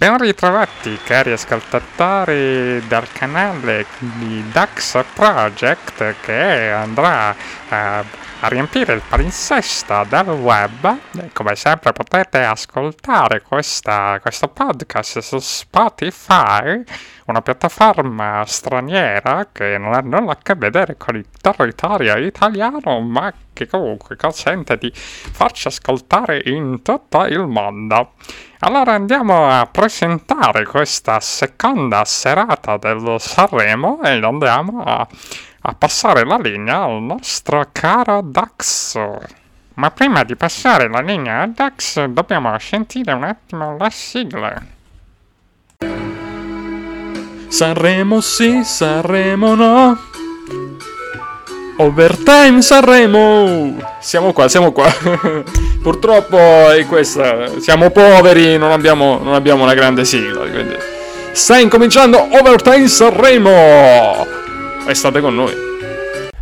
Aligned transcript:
Ben 0.00 0.16
ritrovati 0.16 0.98
cari 1.04 1.30
ascoltatori 1.32 2.82
del 2.88 3.06
canale 3.12 3.84
di 3.98 4.42
Dax 4.50 5.04
Project 5.12 6.14
che 6.22 6.70
andrà 6.70 7.36
a, 7.68 8.02
a 8.40 8.48
riempire 8.48 8.94
il 8.94 9.02
palinsesto 9.06 10.04
del 10.08 10.28
web. 10.28 10.96
Come 11.32 11.54
sempre 11.56 11.92
potete 11.92 12.42
ascoltare 12.42 13.42
questa, 13.42 14.18
questo 14.20 14.48
podcast 14.48 15.18
su 15.18 15.38
Spotify, 15.38 16.82
una 17.26 17.42
piattaforma 17.42 18.42
straniera 18.46 19.48
che 19.52 19.76
non 19.76 19.92
ha 19.92 20.00
nulla 20.00 20.32
a 20.32 20.38
che 20.42 20.54
vedere 20.54 20.96
con 20.96 21.16
il 21.16 21.26
territorio 21.40 22.16
italiano, 22.16 23.00
ma 23.00 23.32
che 23.52 23.66
comunque 23.66 24.16
consente 24.16 24.78
di 24.78 24.90
farci 24.94 25.68
ascoltare 25.68 26.40
in 26.46 26.80
tutto 26.82 27.24
il 27.26 27.46
mondo. 27.46 28.12
Allora 28.60 28.92
andiamo 28.92 29.48
a 29.48 29.66
presentare 29.66 30.64
questa 30.64 31.20
seconda 31.20 32.04
serata 32.04 32.76
dello 32.78 33.18
Sanremo 33.18 34.02
e 34.02 34.10
andiamo 34.22 34.82
a, 34.82 35.06
a 35.62 35.74
passare 35.74 36.24
la 36.24 36.38
linea 36.38 36.82
al 36.82 37.02
nostro 37.02 37.68
caro 37.72 38.22
Dax. 38.24 38.98
Ma 39.74 39.90
prima 39.90 40.24
di 40.24 40.36
passare 40.36 40.88
la 40.88 41.00
linea 41.00 41.42
a 41.42 41.46
Dax 41.46 42.04
dobbiamo 42.04 42.56
sentire 42.58 43.12
un 43.12 43.24
attimo 43.24 43.76
la 43.78 43.90
sigla. 43.90 44.62
Sanremo 47.48 48.20
sì, 48.20 48.62
Sanremo 48.64 49.54
no. 49.54 49.98
Overtime 51.76 52.60
Sanremo! 52.60 53.76
Siamo 54.00 54.32
qua, 54.32 54.48
siamo 54.48 54.70
qua. 54.70 54.92
Purtroppo 55.82 56.70
è 56.70 56.86
questa. 56.86 57.58
Siamo 57.58 57.90
poveri, 57.90 58.58
non 58.58 58.70
abbiamo, 58.70 59.18
non 59.22 59.32
abbiamo 59.32 59.62
una 59.62 59.74
grande 59.74 60.04
sigla. 60.04 60.40
Quindi. 60.40 60.76
Sta 61.32 61.58
incominciando 61.58 62.18
Overtime 62.18 62.86
Sanremo! 62.86 64.39
E 64.90 64.94
state 64.96 65.20
con 65.20 65.36
noi. 65.36 65.69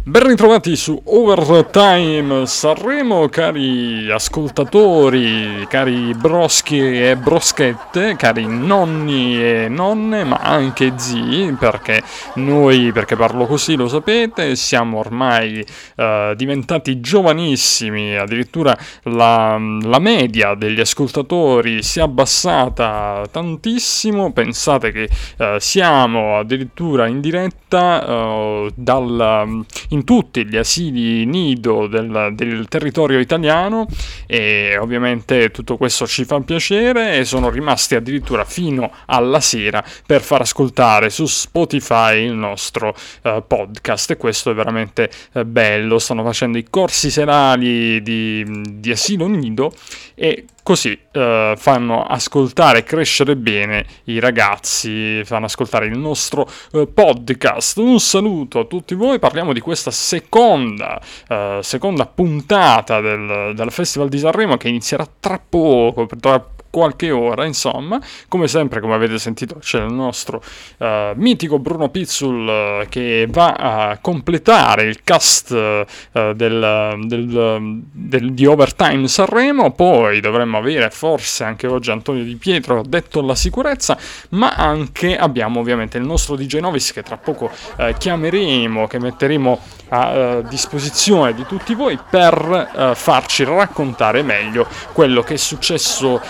Ben 0.08 0.26
ritrovati 0.26 0.74
su 0.74 0.98
Overtime. 1.04 2.46
Sanremo, 2.46 3.28
cari 3.28 4.10
ascoltatori, 4.10 5.66
cari 5.68 6.14
broschi 6.14 6.78
e 6.78 7.14
broschette, 7.14 8.16
cari 8.16 8.46
nonni 8.46 9.38
e 9.38 9.68
nonne, 9.68 10.24
ma 10.24 10.38
anche 10.38 10.94
zii, 10.96 11.52
perché 11.58 12.02
noi, 12.36 12.90
perché 12.90 13.16
parlo 13.16 13.44
così, 13.44 13.76
lo 13.76 13.86
sapete, 13.86 14.56
siamo 14.56 14.96
ormai 14.96 15.62
uh, 15.96 16.34
diventati 16.34 17.00
giovanissimi, 17.00 18.16
addirittura 18.16 18.74
la, 19.02 19.58
la, 19.58 19.98
media 19.98 20.54
degli 20.54 20.80
ascoltatori 20.80 21.82
si 21.82 21.98
è 21.98 22.02
abbassata 22.02 23.26
tantissimo, 23.30 24.32
pensate 24.32 24.90
che 24.90 25.06
uh, 25.36 25.58
siamo 25.58 26.38
addirittura 26.38 27.06
in 27.06 27.20
diretta 27.20 28.06
uh, 28.10 28.70
dal... 28.74 29.66
In 29.90 29.97
in 29.98 30.04
tutti 30.04 30.46
gli 30.46 30.56
asili 30.56 31.26
nido 31.26 31.86
del, 31.88 32.32
del, 32.34 32.68
territorio 32.68 33.18
italiano 33.18 33.86
e 34.26 34.78
ovviamente 34.78 35.50
tutto 35.50 35.76
questo 35.76 36.06
ci 36.06 36.24
fa 36.24 36.40
piacere 36.40 37.18
e 37.18 37.24
sono 37.24 37.50
rimasti 37.50 37.96
addirittura 37.96 38.44
fino 38.44 38.90
alla 39.06 39.40
sera 39.40 39.84
per 40.06 40.22
far 40.22 40.42
ascoltare 40.42 41.10
su 41.10 41.26
Spotify 41.26 42.24
il 42.24 42.32
nostro 42.32 42.94
uh, 43.22 43.42
podcast. 43.46 44.12
E 44.12 44.16
questo 44.16 44.50
è 44.50 44.54
veramente 44.54 45.10
uh, 45.32 45.44
bello, 45.44 45.98
stanno 45.98 46.22
facendo 46.22 46.58
i 46.58 46.66
corsi 46.70 47.10
serali 47.10 48.00
di, 48.02 48.44
di 48.78 48.90
asilo 48.90 49.26
nido 49.26 49.72
e 50.14 50.44
così 50.68 51.00
uh, 51.12 51.56
fanno 51.56 52.04
ascoltare 52.04 52.80
e 52.80 52.82
crescere 52.82 53.36
bene 53.36 53.86
i 54.04 54.20
ragazzi, 54.20 55.24
fanno 55.24 55.46
ascoltare 55.46 55.86
il 55.86 55.96
nostro 55.96 56.46
uh, 56.72 56.92
podcast. 56.92 57.78
Un 57.78 57.98
saluto 57.98 58.58
a 58.58 58.64
tutti 58.66 58.94
voi, 58.94 59.18
parliamo 59.18 59.54
di 59.54 59.60
questa 59.60 59.90
seconda, 59.90 61.00
uh, 61.30 61.62
seconda 61.62 62.04
puntata 62.04 63.00
del, 63.00 63.54
del 63.54 63.72
Festival 63.72 64.10
di 64.10 64.18
Sanremo 64.18 64.58
che 64.58 64.68
inizierà 64.68 65.08
tra 65.18 65.40
poco, 65.40 66.06
tra 66.20 66.46
qualche 66.70 67.10
ora, 67.10 67.44
insomma. 67.44 68.00
Come 68.28 68.48
sempre, 68.48 68.80
come 68.80 68.94
avete 68.94 69.18
sentito, 69.18 69.56
c'è 69.56 69.82
il 69.82 69.92
nostro 69.92 70.42
uh, 70.78 70.86
mitico 71.14 71.58
Bruno 71.58 71.88
Pizzul 71.88 72.82
uh, 72.82 72.88
che 72.88 73.26
va 73.28 73.52
a 73.52 73.98
completare 74.00 74.84
il 74.84 75.02
cast 75.02 75.50
uh, 75.50 76.32
del, 76.32 76.98
del, 77.04 77.82
del, 77.92 78.32
di 78.32 78.46
Overtime 78.46 79.08
Sanremo. 79.08 79.72
Poi 79.72 80.20
dovremmo 80.20 80.58
avere 80.58 80.90
forse 80.90 81.44
anche 81.44 81.66
oggi 81.66 81.90
Antonio 81.90 82.24
Di 82.24 82.36
Pietro, 82.36 82.82
detto 82.86 83.22
la 83.22 83.34
sicurezza, 83.34 83.96
ma 84.30 84.54
anche 84.54 85.16
abbiamo 85.16 85.60
ovviamente 85.60 85.98
il 85.98 86.04
nostro 86.04 86.36
DJ 86.36 86.58
Novis 86.58 86.92
che 86.92 87.02
tra 87.02 87.16
poco 87.16 87.50
chiameremo, 87.98 88.86
che 88.86 88.98
metteremo 88.98 89.60
a 89.90 90.42
disposizione 90.42 91.34
di 91.34 91.44
tutti 91.46 91.74
voi 91.74 91.98
per 92.10 92.92
farci 92.94 93.44
raccontare 93.44 94.22
meglio 94.22 94.66
quello 94.92 95.22
che 95.22 95.34
è 95.34 95.36
successo 95.36 96.20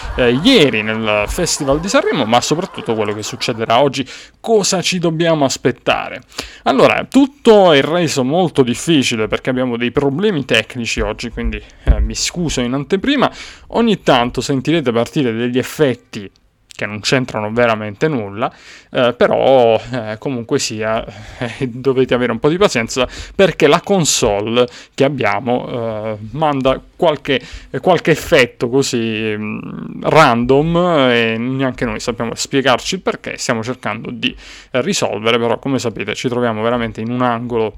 ieri 0.43 0.82
nel 0.82 1.25
Festival 1.28 1.81
di 1.81 1.88
Sanremo, 1.88 2.25
ma 2.25 2.41
soprattutto 2.41 2.94
quello 2.94 3.12
che 3.12 3.22
succederà 3.22 3.81
oggi, 3.81 4.06
cosa 4.41 4.81
ci 4.82 4.99
dobbiamo 4.99 5.44
aspettare. 5.44 6.21
Allora, 6.65 7.04
tutto 7.04 7.72
è 7.72 7.82
reso 7.82 8.25
molto 8.25 8.62
difficile 8.62 9.26
perché 9.26 9.50
abbiamo 9.50 9.76
dei 9.76 9.93
problemi 9.93 10.44
tecnici 10.44 11.00
oggi, 11.00 11.31
quindi 11.31 11.62
eh, 11.84 12.00
mi 12.00 12.15
scuso 12.15 12.60
in 12.60 12.72
anteprima, 12.72 13.31
ogni 13.69 14.03
tanto 14.03 14.41
sentirete 14.41 14.93
partire 14.93 15.32
degli 15.32 15.59
effetti 15.59 16.31
che 16.78 16.87
non 16.87 17.00
c'entrano 17.00 17.50
veramente 17.50 18.06
nulla, 18.06 18.55
eh, 18.93 19.12
però 19.12 19.83
eh, 19.91 20.15
comunque 20.21 20.61
sia 20.61 21.05
eh, 21.39 21.66
dovete 21.66 22.15
avere 22.15 22.31
un 22.31 22.39
po' 22.39 22.49
di 22.49 22.56
pazienza 22.56 23.09
perché 23.34 23.66
la 23.66 23.81
console 23.81 24.65
che 24.94 25.03
abbiamo 25.03 25.69
eh, 25.69 26.17
manda 26.31 26.81
qualche, 26.94 27.41
qualche, 27.81 28.12
effetto 28.12 28.69
così 28.69 29.34
mm, 29.37 30.03
random 30.03 30.77
e 31.11 31.37
neanche 31.37 31.84
noi 31.84 31.99
sappiamo 31.99 32.37
spiegarci 32.37 32.94
il 32.94 33.00
perché, 33.00 33.38
stiamo 33.38 33.65
cercando 33.65 34.12
di 34.12 34.33
risolvere, 34.71 35.37
però 35.37 35.59
come 35.59 35.81
sapete 35.81 36.15
ci 36.15 36.28
troviamo 36.28 36.62
veramente 36.62 37.00
in 37.00 37.11
un 37.11 37.22
angolo 37.22 37.75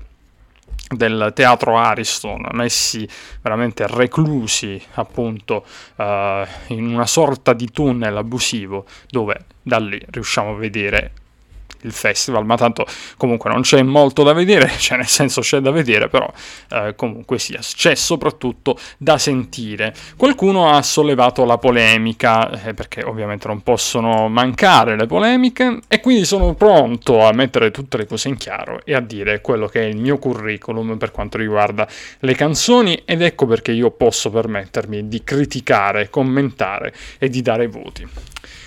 del 0.95 1.31
teatro 1.35 1.79
Ariston, 1.79 2.49
messi 2.53 3.09
veramente 3.43 3.87
reclusi 3.87 4.81
appunto 4.95 5.65
uh, 5.97 6.05
in 6.69 6.93
una 6.93 7.07
sorta 7.07 7.53
di 7.53 7.71
tunnel 7.71 8.17
abusivo 8.17 8.85
dove 9.09 9.47
da 9.63 9.79
lì 9.79 10.01
riusciamo 10.11 10.51
a 10.51 10.55
vedere 10.55 11.13
il 11.83 11.93
festival, 11.93 12.45
ma 12.45 12.57
tanto 12.57 12.87
comunque 13.17 13.51
non 13.51 13.63
c'è 13.63 13.83
molto 13.83 14.23
da 14.23 14.33
vedere, 14.33 14.71
cioè 14.79 14.99
nel 14.99 15.07
senso 15.07 15.41
c'è 15.41 15.61
da 15.61 15.71
vedere, 15.71 16.09
però 16.09 16.31
eh, 16.71 16.95
comunque 16.97 17.39
sia, 17.39 17.61
c'è 17.61 17.95
soprattutto 17.95 18.79
da 18.97 19.19
sentire. 19.19 19.95
Qualcuno 20.17 20.71
ha 20.71 20.83
sollevato 20.83 21.45
la 21.45 21.59
polemica, 21.59 22.51
eh, 22.65 22.75
perché 22.75 23.03
ovviamente 23.03 23.49
non 23.49 23.63
possono 23.63 24.29
mancare 24.29 24.97
le 24.97 25.07
polemiche, 25.07 25.81
e 25.89 26.01
quindi 26.01 26.25
sono 26.25 26.55
pronto 26.55 27.25
a 27.25 27.33
mettere 27.33 27.71
tutte 27.71 27.97
le 27.97 28.07
cose 28.07 28.29
in 28.29 28.37
chiaro 28.37 28.81
e 28.85 28.95
a 28.95 29.01
dire 29.01 29.41
quello 29.41 29.67
che 29.67 29.83
è 29.83 29.85
il 29.85 29.97
mio 29.97 30.19
curriculum 30.19 30.97
per 30.97 31.11
quanto 31.11 31.39
riguarda 31.39 31.87
le 32.21 32.35
canzoni, 32.35 33.03
ed 33.05 33.23
ecco 33.23 33.47
perché 33.47 33.73
io 33.73 33.91
posso 33.91 34.31
permettermi 34.31 35.09
di 35.09 35.23
criticare, 35.23 36.11
commentare 36.11 36.93
e 37.19 37.29
di 37.29 37.43
dare 37.43 37.67
voti. 37.67 38.09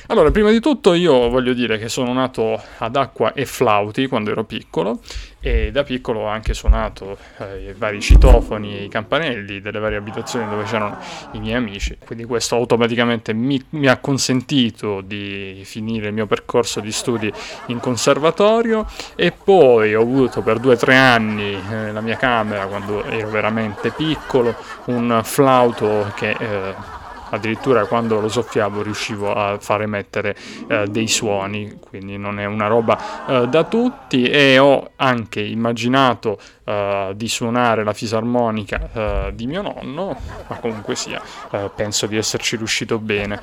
Allora, 0.08 0.32
prima 0.32 0.52
di 0.52 0.60
tutto 0.60 0.94
io 0.94 1.30
voglio 1.30 1.54
dire 1.54 1.78
che 1.78 1.88
sono 1.88 2.12
nato 2.12 2.62
ad 2.80 2.98
acqua 3.04 3.34
e 3.34 3.46
flauti 3.46 4.08
quando 4.08 4.32
ero 4.32 4.44
piccolo 4.44 5.00
e 5.46 5.72
da 5.72 5.84
piccolo 5.84 6.22
ho 6.22 6.28
anche 6.28 6.54
suonato 6.54 7.18
eh, 7.40 7.72
i 7.72 7.74
vari 7.74 8.00
citofoni 8.00 8.78
e 8.78 8.84
i 8.86 8.88
campanelli 8.88 9.60
delle 9.60 9.80
varie 9.80 9.98
abitazioni 9.98 10.48
dove 10.48 10.64
c'erano 10.64 10.98
i 11.34 11.40
miei 11.40 11.56
amici, 11.56 11.98
quindi 12.04 12.24
questo 12.24 12.56
automaticamente 12.56 13.34
mi, 13.34 13.62
mi 13.72 13.88
ha 13.88 13.98
consentito 13.98 15.02
di 15.02 15.62
finire 15.66 16.08
il 16.08 16.14
mio 16.14 16.28
percorso 16.28 16.80
di 16.80 16.94
studi 16.94 17.32
in 17.68 17.80
conservatorio 17.80 18.86
e 19.16 19.34
poi 19.34 19.94
ho 19.94 20.02
avuto 20.02 20.42
per 20.42 20.60
due 20.60 20.76
o 20.76 20.78
tre 20.78 20.96
anni 20.96 21.54
eh, 21.54 21.60
nella 21.70 22.02
mia 22.02 22.16
camera 22.16 22.66
quando 22.68 23.04
ero 23.04 23.28
veramente 23.28 23.92
piccolo 23.92 24.56
un 24.86 25.20
flauto 25.24 26.10
che... 26.16 26.36
Eh, 26.40 27.02
addirittura 27.34 27.86
quando 27.86 28.20
lo 28.20 28.30
soffiavo 28.30 28.82
riuscivo 28.82 29.34
a 29.34 29.58
far 29.60 29.82
emettere 29.82 30.36
eh, 30.68 30.88
dei 30.88 31.08
suoni, 31.08 31.80
quindi 31.80 32.18
non 32.18 32.40
è 32.40 32.46
una 32.46 32.68
roba 32.68 33.26
eh, 33.28 33.48
da 33.48 33.64
tutti. 33.64 34.24
E 34.24 34.60
ho 34.60 34.92
anche 34.96 35.42
immaginato 35.42 36.38
eh, 36.66 37.12
di 37.16 37.28
suonare 37.28 37.84
la 37.84 37.94
fisarmonica 37.94 38.90
eh, 38.94 39.32
di 39.34 39.48
mio 39.48 39.62
nonno, 39.62 40.18
ma 40.48 40.56
comunque 40.58 40.96
sia, 40.96 41.22
eh, 41.52 41.70
penso 41.76 42.06
di 42.08 42.18
esserci 42.18 42.56
riuscito 42.56 43.00
bene. 43.00 43.42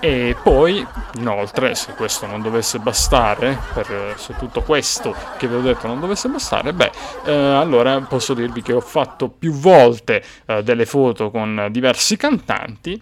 E 0.00 0.36
poi, 0.42 0.86
inoltre, 1.14 1.74
se 1.74 1.94
questo 1.94 2.26
non 2.26 2.42
dovesse 2.42 2.78
bastare, 2.78 3.58
per, 3.72 4.14
se 4.16 4.34
tutto 4.36 4.62
questo 4.62 5.14
che 5.38 5.48
vi 5.48 5.54
ho 5.54 5.60
detto 5.60 5.86
non 5.86 5.98
dovesse 5.98 6.28
bastare, 6.28 6.72
beh, 6.72 6.90
eh, 7.24 7.32
allora 7.32 8.00
posso 8.02 8.34
dirvi 8.34 8.62
che 8.62 8.72
ho 8.72 8.80
fatto 8.80 9.28
più 9.28 9.52
volte 9.52 10.22
delle 10.62 10.86
foto 10.86 11.30
con 11.30 11.68
diversi 11.70 12.16
cantanti 12.16 13.00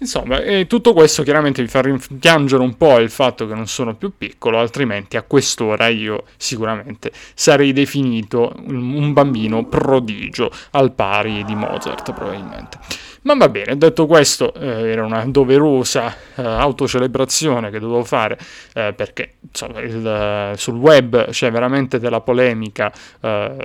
Insomma, 0.00 0.40
e 0.40 0.66
tutto 0.66 0.94
questo 0.94 1.22
chiaramente 1.22 1.60
mi 1.60 1.68
fa 1.68 1.82
rimpiangere 1.82 2.62
un 2.62 2.74
po' 2.78 2.98
il 2.98 3.10
fatto 3.10 3.46
che 3.46 3.54
non 3.54 3.66
sono 3.66 3.94
più 3.94 4.12
piccolo, 4.16 4.58
altrimenti 4.58 5.18
a 5.18 5.22
quest'ora 5.22 5.88
io 5.88 6.24
sicuramente 6.38 7.12
sarei 7.34 7.74
definito 7.74 8.54
un 8.66 9.12
bambino 9.12 9.66
prodigio 9.66 10.50
al 10.70 10.92
pari 10.92 11.44
di 11.44 11.54
Mozart 11.54 12.14
probabilmente. 12.14 12.78
Ma 13.22 13.34
va 13.34 13.50
bene, 13.50 13.76
detto 13.76 14.06
questo, 14.06 14.54
eh, 14.54 14.90
era 14.90 15.04
una 15.04 15.26
doverosa 15.26 16.16
eh, 16.36 16.42
autocelebrazione 16.42 17.70
che 17.70 17.78
dovevo 17.78 18.02
fare 18.02 18.38
eh, 18.72 18.94
perché 18.94 19.34
insomma, 19.46 19.80
il, 19.80 20.52
sul 20.56 20.76
web 20.76 21.28
c'è 21.28 21.50
veramente 21.50 21.98
della 21.98 22.22
polemica 22.22 22.90
eh, 23.20 23.56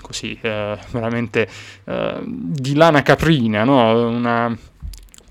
così, 0.00 0.38
eh, 0.40 0.78
veramente 0.90 1.46
eh, 1.84 2.20
di 2.24 2.74
lana 2.74 3.02
caprina, 3.02 3.64
no? 3.64 4.08
una 4.08 4.56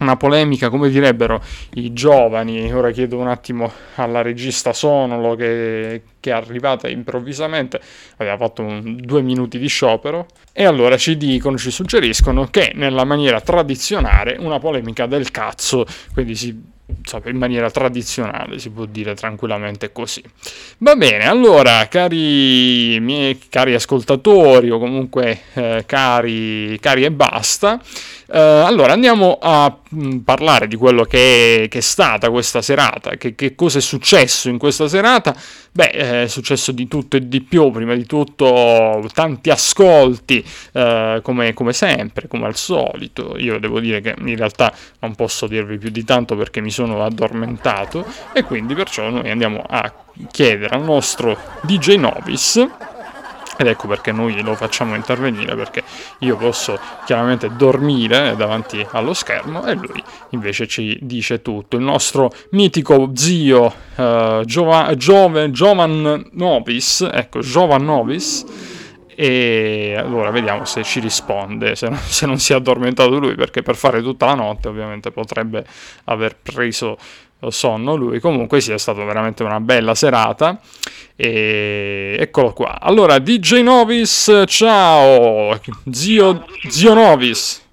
una 0.02 0.18
polemica, 0.18 0.70
come 0.70 0.90
direbbero 0.90 1.42
i 1.76 1.94
giovani. 1.94 2.72
Ora 2.74 2.92
chiedo 2.92 3.18
un 3.18 3.28
attimo 3.28 3.72
alla 3.96 4.22
regista 4.22 4.74
Sonolo 4.74 5.36
che, 5.36 6.02
che 6.20 6.30
è 6.30 6.34
arrivata 6.34 6.90
improvvisamente, 6.90 7.80
aveva 8.18 8.38
fatto 8.38 8.62
un, 8.62 8.98
due 8.98 9.22
minuti 9.22 9.58
di 9.58 9.68
sciopero, 9.68 10.28
e 10.52 10.66
allora 10.66 10.98
ci 10.98 11.18
dicono, 11.18 11.58
ci 11.58 11.72
suggeriscono 11.72 12.48
che 12.48 12.74
nella 12.76 13.06
maniera 13.06 13.40
tradizionale 13.42 14.36
una 14.40 14.60
polemica 14.60 15.06
del 15.06 15.32
cazzo, 15.32 15.86
quindi 16.14 16.36
si 16.36 16.80
in 17.26 17.38
maniera 17.38 17.70
tradizionale, 17.70 18.60
si 18.60 18.70
può 18.70 18.86
dire 18.86 19.16
tranquillamente 19.16 19.92
così. 19.92 20.24
Va 20.80 20.96
bene, 20.96 21.28
allora, 21.28 21.88
cari 21.88 23.00
miei 23.00 23.40
cari 23.50 23.74
ascoltatori 23.74 24.70
o 24.70 24.80
comunque 24.80 25.42
eh, 25.54 25.84
cari, 25.86 26.78
cari 26.80 27.04
e 27.04 27.12
basta, 27.12 27.80
eh, 28.34 28.40
allora 28.40 28.94
andiamo 28.94 29.38
a 29.42 29.78
mm, 29.94 30.20
parlare 30.20 30.68
di 30.68 30.78
quello 30.78 31.04
che 31.04 31.64
è, 31.64 31.68
che 31.68 31.80
è, 31.80 31.82
stata 31.82 32.30
questa 32.30 32.62
serata, 32.62 33.18
che, 33.18 33.36
che 33.36 33.56
cosa 33.56 33.80
è 33.80 33.82
successo 33.82 34.48
in 34.48 34.58
questa 34.58 34.88
serata. 34.88 35.36
Beh, 35.74 35.90
è 35.90 36.28
successo 36.28 36.72
di 36.72 36.88
tutto 36.88 37.18
e 37.18 37.28
di 37.28 37.42
più, 37.42 37.72
prima 37.72 37.94
di 37.94 38.06
tutto 38.06 39.06
tanti 39.14 39.50
ascolti, 39.50 40.44
eh, 40.74 41.20
come, 41.22 41.54
come, 41.54 41.74
sempre, 41.74 42.28
come 42.28 42.46
al 42.46 42.56
solito. 42.56 43.38
Io 43.38 43.60
devo 43.60 43.82
dire 43.82 44.00
che 44.00 44.16
in 44.18 44.38
realtà 44.38 44.74
non 45.00 45.16
posso 45.16 45.48
dirvi 45.48 45.78
più 45.78 45.90
di 45.90 46.04
tanto 46.06 46.36
perché 46.38 46.62
mi 46.62 46.72
sono 46.72 46.81
addormentato 47.04 48.06
e 48.34 48.44
quindi 48.44 48.74
perciò 48.74 49.10
noi 49.10 49.30
andiamo 49.30 49.64
a 49.68 49.92
chiedere 50.32 50.76
al 50.76 50.84
nostro 50.84 51.38
DJ 51.62 51.96
Novis 51.96 52.68
ed 53.62 53.68
ecco 53.68 53.88
perché 53.88 54.12
noi 54.12 54.42
lo 54.42 54.56
facciamo 54.56 54.96
intervenire, 54.96 55.56
perché 55.56 55.84
io 56.20 56.36
posso 56.36 56.80
chiaramente 57.06 57.56
dormire 57.56 58.34
davanti 58.36 58.84
allo 58.92 59.14
schermo 59.14 59.66
e 59.66 59.76
lui 59.76 60.04
invece 60.30 60.68
ci 60.68 60.98
dice 61.02 61.44
tutto. 61.44 61.78
Il 61.78 61.84
nostro 61.84 62.32
mitico 62.52 63.12
zio 63.14 63.72
uh, 63.96 64.44
Giova, 64.46 64.96
Giove, 64.96 65.52
Giovan 65.52 66.30
Novis, 66.32 67.08
ecco, 67.12 67.42
Giovan 67.42 67.84
Novis, 67.84 68.46
e 69.16 69.96
allora 69.98 70.32
vediamo 70.32 70.66
se 70.66 70.84
ci 70.84 71.00
risponde, 71.00 71.76
se 71.76 71.90
non, 71.90 71.98
se 71.98 72.26
non 72.26 72.38
si 72.40 72.54
è 72.54 72.56
addormentato 72.56 73.18
lui, 73.20 73.36
perché 73.36 73.62
per 73.62 73.76
fare 73.76 74.02
tutta 74.02 74.28
la 74.28 74.36
notte 74.36 74.68
ovviamente 74.68 75.12
potrebbe 75.12 75.66
aver 76.06 76.38
preso 76.42 76.98
sonno 77.50 77.96
lui. 77.96 78.20
Comunque 78.20 78.62
sì, 78.62 78.72
è 78.72 78.78
stata 78.78 79.04
veramente 79.04 79.44
una 79.44 79.60
bella 79.60 79.96
serata. 79.96 80.60
E 81.16 82.16
eccolo 82.20 82.54
qua. 82.54 82.80
Allora, 82.80 83.20
DJ 83.20 83.62
Novis, 83.62 84.44
ciao! 84.46 85.60
Zio, 85.92 86.46
zio 86.68 86.94
Novis. 86.94 87.70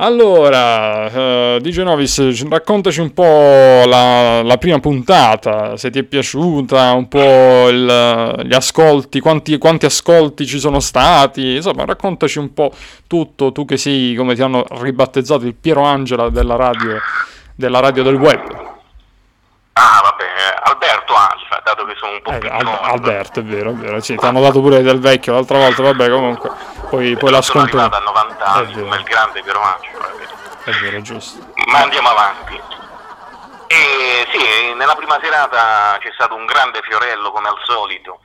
Allora, 0.00 1.06
uh, 1.06 1.58
DJ 1.58 1.80
Novis, 1.80 2.48
raccontaci 2.48 3.00
un 3.00 3.12
po' 3.12 3.82
la, 3.84 4.42
la, 4.42 4.56
prima 4.56 4.78
puntata, 4.78 5.76
se 5.76 5.90
ti 5.90 5.98
è 5.98 6.04
piaciuta, 6.04 6.92
un 6.92 7.08
po' 7.08 7.68
il, 7.68 8.44
gli 8.44 8.54
ascolti, 8.54 9.18
quanti, 9.18 9.58
quanti, 9.58 9.86
ascolti 9.86 10.46
ci 10.46 10.60
sono 10.60 10.78
stati, 10.78 11.56
insomma, 11.56 11.84
raccontaci 11.84 12.38
un 12.38 12.54
po' 12.54 12.72
tutto, 13.08 13.50
tu 13.50 13.64
che 13.64 13.76
sei, 13.76 14.14
come 14.14 14.36
ti 14.36 14.42
hanno 14.42 14.64
ribattezzato, 14.68 15.44
il 15.46 15.54
Piero 15.54 15.82
Angela 15.82 16.28
della 16.28 16.54
radio 16.54 17.00
della 17.56 17.80
radio 17.80 18.04
del 18.04 18.14
web. 18.14 18.38
Ah, 19.72 20.00
vabbè, 20.00 20.24
Alberto 20.62 21.12
Alfa, 21.12 21.27
dato 21.62 21.84
che 21.84 21.94
sono 21.96 22.12
un 22.12 22.22
po' 22.22 22.32
eh, 22.32 22.38
più 22.38 22.50
Al- 22.50 22.78
Alberto, 22.82 23.40
è 23.40 23.42
vero, 23.42 23.70
è 23.70 23.74
vero. 23.74 24.00
Sì, 24.00 24.16
ti 24.16 24.24
hanno 24.24 24.40
dato 24.40 24.60
pure 24.60 24.82
del 24.82 25.00
vecchio 25.00 25.34
l'altra 25.34 25.58
volta, 25.58 25.82
vabbè, 25.82 26.08
comunque. 26.10 26.50
Poi, 26.88 27.16
poi 27.16 27.30
la 27.30 27.42
sconto. 27.42 27.78
Sono 27.78 27.94
a 27.94 27.98
90 27.98 28.44
anni, 28.44 28.72
come 28.72 28.96
il 28.96 29.02
grande 29.02 29.42
Piero 29.42 29.60
Angelo. 29.60 30.06
È 30.64 30.70
vero, 30.70 31.00
giusto. 31.00 31.52
Ma 31.66 31.82
andiamo 31.82 32.08
avanti. 32.08 32.60
E 33.66 34.26
sì, 34.32 34.74
nella 34.74 34.94
prima 34.94 35.18
serata 35.22 35.98
c'è 36.00 36.10
stato 36.14 36.34
un 36.34 36.46
grande 36.46 36.80
fiorello, 36.82 37.30
come 37.30 37.48
al 37.48 37.58
solito. 37.64 38.20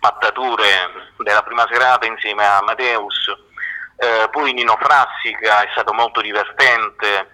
Mattature 0.00 1.12
della 1.18 1.42
prima 1.42 1.66
serata 1.70 2.06
insieme 2.06 2.44
a 2.44 2.58
Amadeus. 2.58 3.32
Eh, 3.96 4.28
poi 4.30 4.52
Nino 4.52 4.78
Frassica 4.80 5.62
è 5.62 5.68
stato 5.72 5.92
molto 5.92 6.20
divertente 6.20 7.29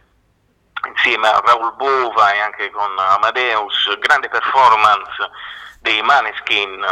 insieme 0.97 1.29
a 1.29 1.43
Raul 1.45 1.75
Bova 1.77 2.33
e 2.33 2.41
anche 2.41 2.71
con 2.71 2.91
Amadeus, 2.99 3.99
grande 3.99 4.29
performance 4.29 5.31
dei 5.81 6.01
Maneskin, 6.03 6.83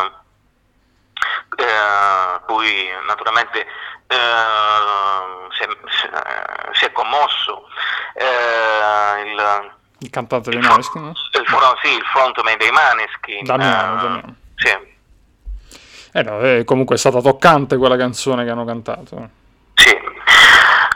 eh, 1.57 2.41
poi 2.47 2.89
naturalmente 3.07 3.67
eh, 4.07 4.17
si, 5.57 5.63
è, 5.63 5.69
si, 6.73 6.85
è, 6.85 6.93
commosso 6.93 7.67
eh, 8.15 9.23
il, 9.23 9.73
il, 9.99 10.11
cantante 10.11 10.51
dei 10.51 10.61
Maneskin? 10.61 11.07
Il, 11.07 11.15
sì, 11.83 11.95
il 11.95 12.05
frontman 12.13 12.57
dei 12.59 12.71
Maneskin. 12.71 13.45
Damiano, 13.45 14.03
Damiano. 14.03 14.35
Sì. 14.57 14.93
Eh 16.17 16.23
no, 16.23 16.41
eh, 16.41 16.65
comunque 16.65 16.95
è 16.95 16.99
stata 16.99 17.21
toccante 17.21 17.77
quella 17.77 17.97
canzone 17.97 18.45
che 18.45 18.51
hanno 18.51 18.65
cantato. 18.65 19.29
Sì. 19.75 19.99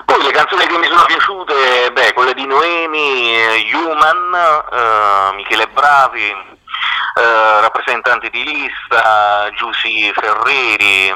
Poi 0.09 0.23
le 0.23 0.31
canzoni 0.31 0.65
che 0.67 0.79
mi 0.79 0.87
sono 0.87 1.05
piaciute, 1.05 1.93
beh, 1.93 2.15
quelle 2.15 2.33
di 2.33 2.47
Noemi, 2.47 3.37
eh, 3.37 3.69
Human, 3.75 4.35
eh, 4.73 5.35
Michele 5.35 5.69
Bravi, 5.69 6.31
eh, 6.31 7.61
rappresentanti 7.61 8.31
di 8.31 8.43
lista, 8.43 9.51
Giussi 9.55 10.11
Ferreri, 10.15 11.13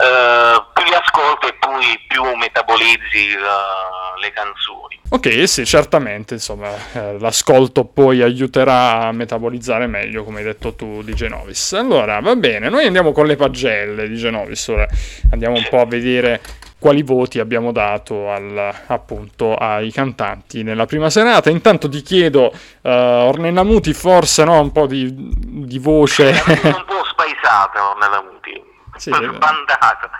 eh, 0.00 0.64
più 0.72 0.84
li 0.84 0.94
ascolti 0.94 1.46
e 1.46 1.54
poi 1.58 1.98
più 2.06 2.22
metabolizzi 2.36 3.34
uh, 3.34 4.18
le 4.20 4.30
canzoni. 4.32 5.00
Ok, 5.10 5.48
sì, 5.48 5.64
certamente, 5.64 6.34
insomma, 6.34 6.70
eh, 6.92 7.18
l'ascolto 7.18 7.84
poi 7.84 8.22
aiuterà 8.22 9.00
a 9.06 9.12
metabolizzare 9.12 9.86
meglio, 9.86 10.22
come 10.22 10.38
hai 10.38 10.44
detto 10.44 10.74
tu, 10.74 11.02
di 11.02 11.14
Genovis. 11.14 11.72
Allora, 11.72 12.20
va 12.20 12.36
bene, 12.36 12.68
noi 12.68 12.86
andiamo 12.86 13.12
con 13.12 13.26
le 13.26 13.36
pagelle 13.36 14.06
di 14.08 14.16
Genovis, 14.16 14.68
ora 14.68 14.86
andiamo 15.30 15.56
un 15.56 15.66
po' 15.68 15.80
a 15.80 15.86
vedere 15.86 16.40
quali 16.78 17.02
voti 17.02 17.40
abbiamo 17.40 17.72
dato 17.72 18.30
al, 18.30 18.72
appunto 18.86 19.56
ai 19.56 19.90
cantanti 19.90 20.62
nella 20.62 20.86
prima 20.86 21.10
serata. 21.10 21.50
Intanto 21.50 21.88
ti 21.88 22.02
chiedo, 22.02 22.52
uh, 22.82 22.88
Ornella 22.88 23.64
Muti, 23.64 23.92
forse 23.92 24.44
no, 24.44 24.60
un 24.60 24.70
po' 24.70 24.86
di, 24.86 25.08
di 25.10 25.78
voce. 25.78 26.28
un 26.28 26.84
po' 26.86 27.04
spaesata 27.10 27.90
Ornella 27.90 28.22
Muti, 28.22 28.62
sì, 28.98 29.10
sbandata. 29.10 30.10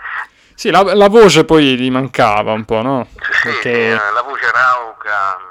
Sì, 0.54 0.70
la, 0.70 0.82
la, 0.94 1.08
voce 1.08 1.44
poi 1.44 1.78
gli 1.78 1.90
mancava 1.90 2.52
un 2.52 2.64
po', 2.64 2.82
no? 2.82 3.06
Sì, 3.12 3.48
Perché... 3.48 3.90
la 3.90 4.22
voce 4.22 4.50
rauca 4.50 5.48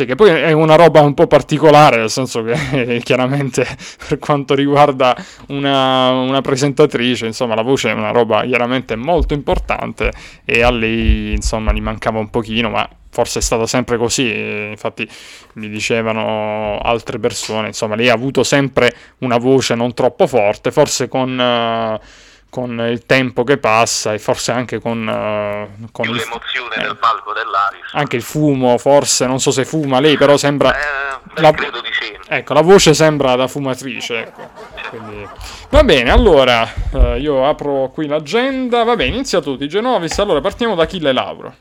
cioè, 0.00 0.06
che 0.08 0.14
poi 0.14 0.30
è 0.30 0.52
una 0.52 0.76
roba 0.76 1.02
un 1.02 1.12
po' 1.12 1.26
particolare, 1.26 1.98
nel 1.98 2.08
senso 2.08 2.42
che 2.42 3.00
chiaramente 3.04 3.66
per 4.08 4.18
quanto 4.18 4.54
riguarda 4.54 5.14
una, 5.48 6.08
una, 6.10 6.40
presentatrice, 6.40 7.26
insomma, 7.26 7.54
la 7.54 7.60
voce 7.60 7.90
è 7.90 7.92
una 7.92 8.10
roba 8.10 8.42
chiaramente 8.44 8.96
molto 8.96 9.34
importante 9.34 10.10
e 10.46 10.62
a 10.62 10.70
lei, 10.70 11.32
insomma, 11.32 11.72
gli 11.72 11.82
mancava 11.82 12.18
un 12.18 12.30
pochino, 12.30 12.70
ma 12.70 12.88
forse 13.10 13.40
è 13.40 13.42
stata 13.42 13.66
sempre 13.66 13.98
così, 13.98 14.70
infatti 14.70 15.06
mi 15.54 15.68
dicevano 15.68 16.78
altre 16.78 17.18
persone, 17.18 17.66
insomma, 17.66 17.94
lei 17.94 18.08
ha 18.08 18.14
avuto 18.14 18.42
sempre 18.42 18.94
una 19.18 19.36
voce 19.36 19.74
non 19.74 19.92
troppo 19.92 20.26
forte, 20.26 20.70
forse 20.70 21.08
con... 21.08 21.38
Uh, 21.38 22.28
con 22.50 22.78
il 22.80 23.06
tempo 23.06 23.44
che 23.44 23.56
passa 23.56 24.12
e 24.12 24.18
forse 24.18 24.50
anche 24.52 24.80
con, 24.80 25.06
uh, 25.06 25.88
con 25.92 26.06
il, 26.06 26.16
l'emozione 26.16 26.74
eh, 26.74 26.80
del 26.82 26.96
palco 26.96 27.32
dell'Aris. 27.32 27.92
Anche 27.92 28.16
il 28.16 28.22
fumo, 28.22 28.76
forse, 28.76 29.26
non 29.26 29.38
so 29.38 29.52
se 29.52 29.64
fuma 29.64 30.00
lei, 30.00 30.18
però 30.18 30.36
sembra... 30.36 30.76
Eh, 30.76 31.40
la, 31.40 31.52
credo 31.52 31.80
di 31.80 31.92
sì. 31.92 32.18
Ecco, 32.28 32.52
la 32.52 32.60
voce 32.60 32.92
sembra 32.92 33.36
da 33.36 33.46
fumatrice. 33.46 34.18
Ecco. 34.18 34.50
Quindi, 34.90 35.26
va 35.70 35.84
bene, 35.84 36.10
allora 36.10 36.68
uh, 36.90 37.14
io 37.14 37.48
apro 37.48 37.90
qui 37.94 38.06
l'agenda. 38.08 38.82
Va 38.82 38.96
bene, 38.96 39.14
inizia 39.14 39.40
tutti, 39.40 39.68
Genovis. 39.68 40.18
Allora 40.18 40.40
partiamo 40.40 40.74
da 40.74 40.82
Achille 40.82 41.12
Lauro. 41.12 41.54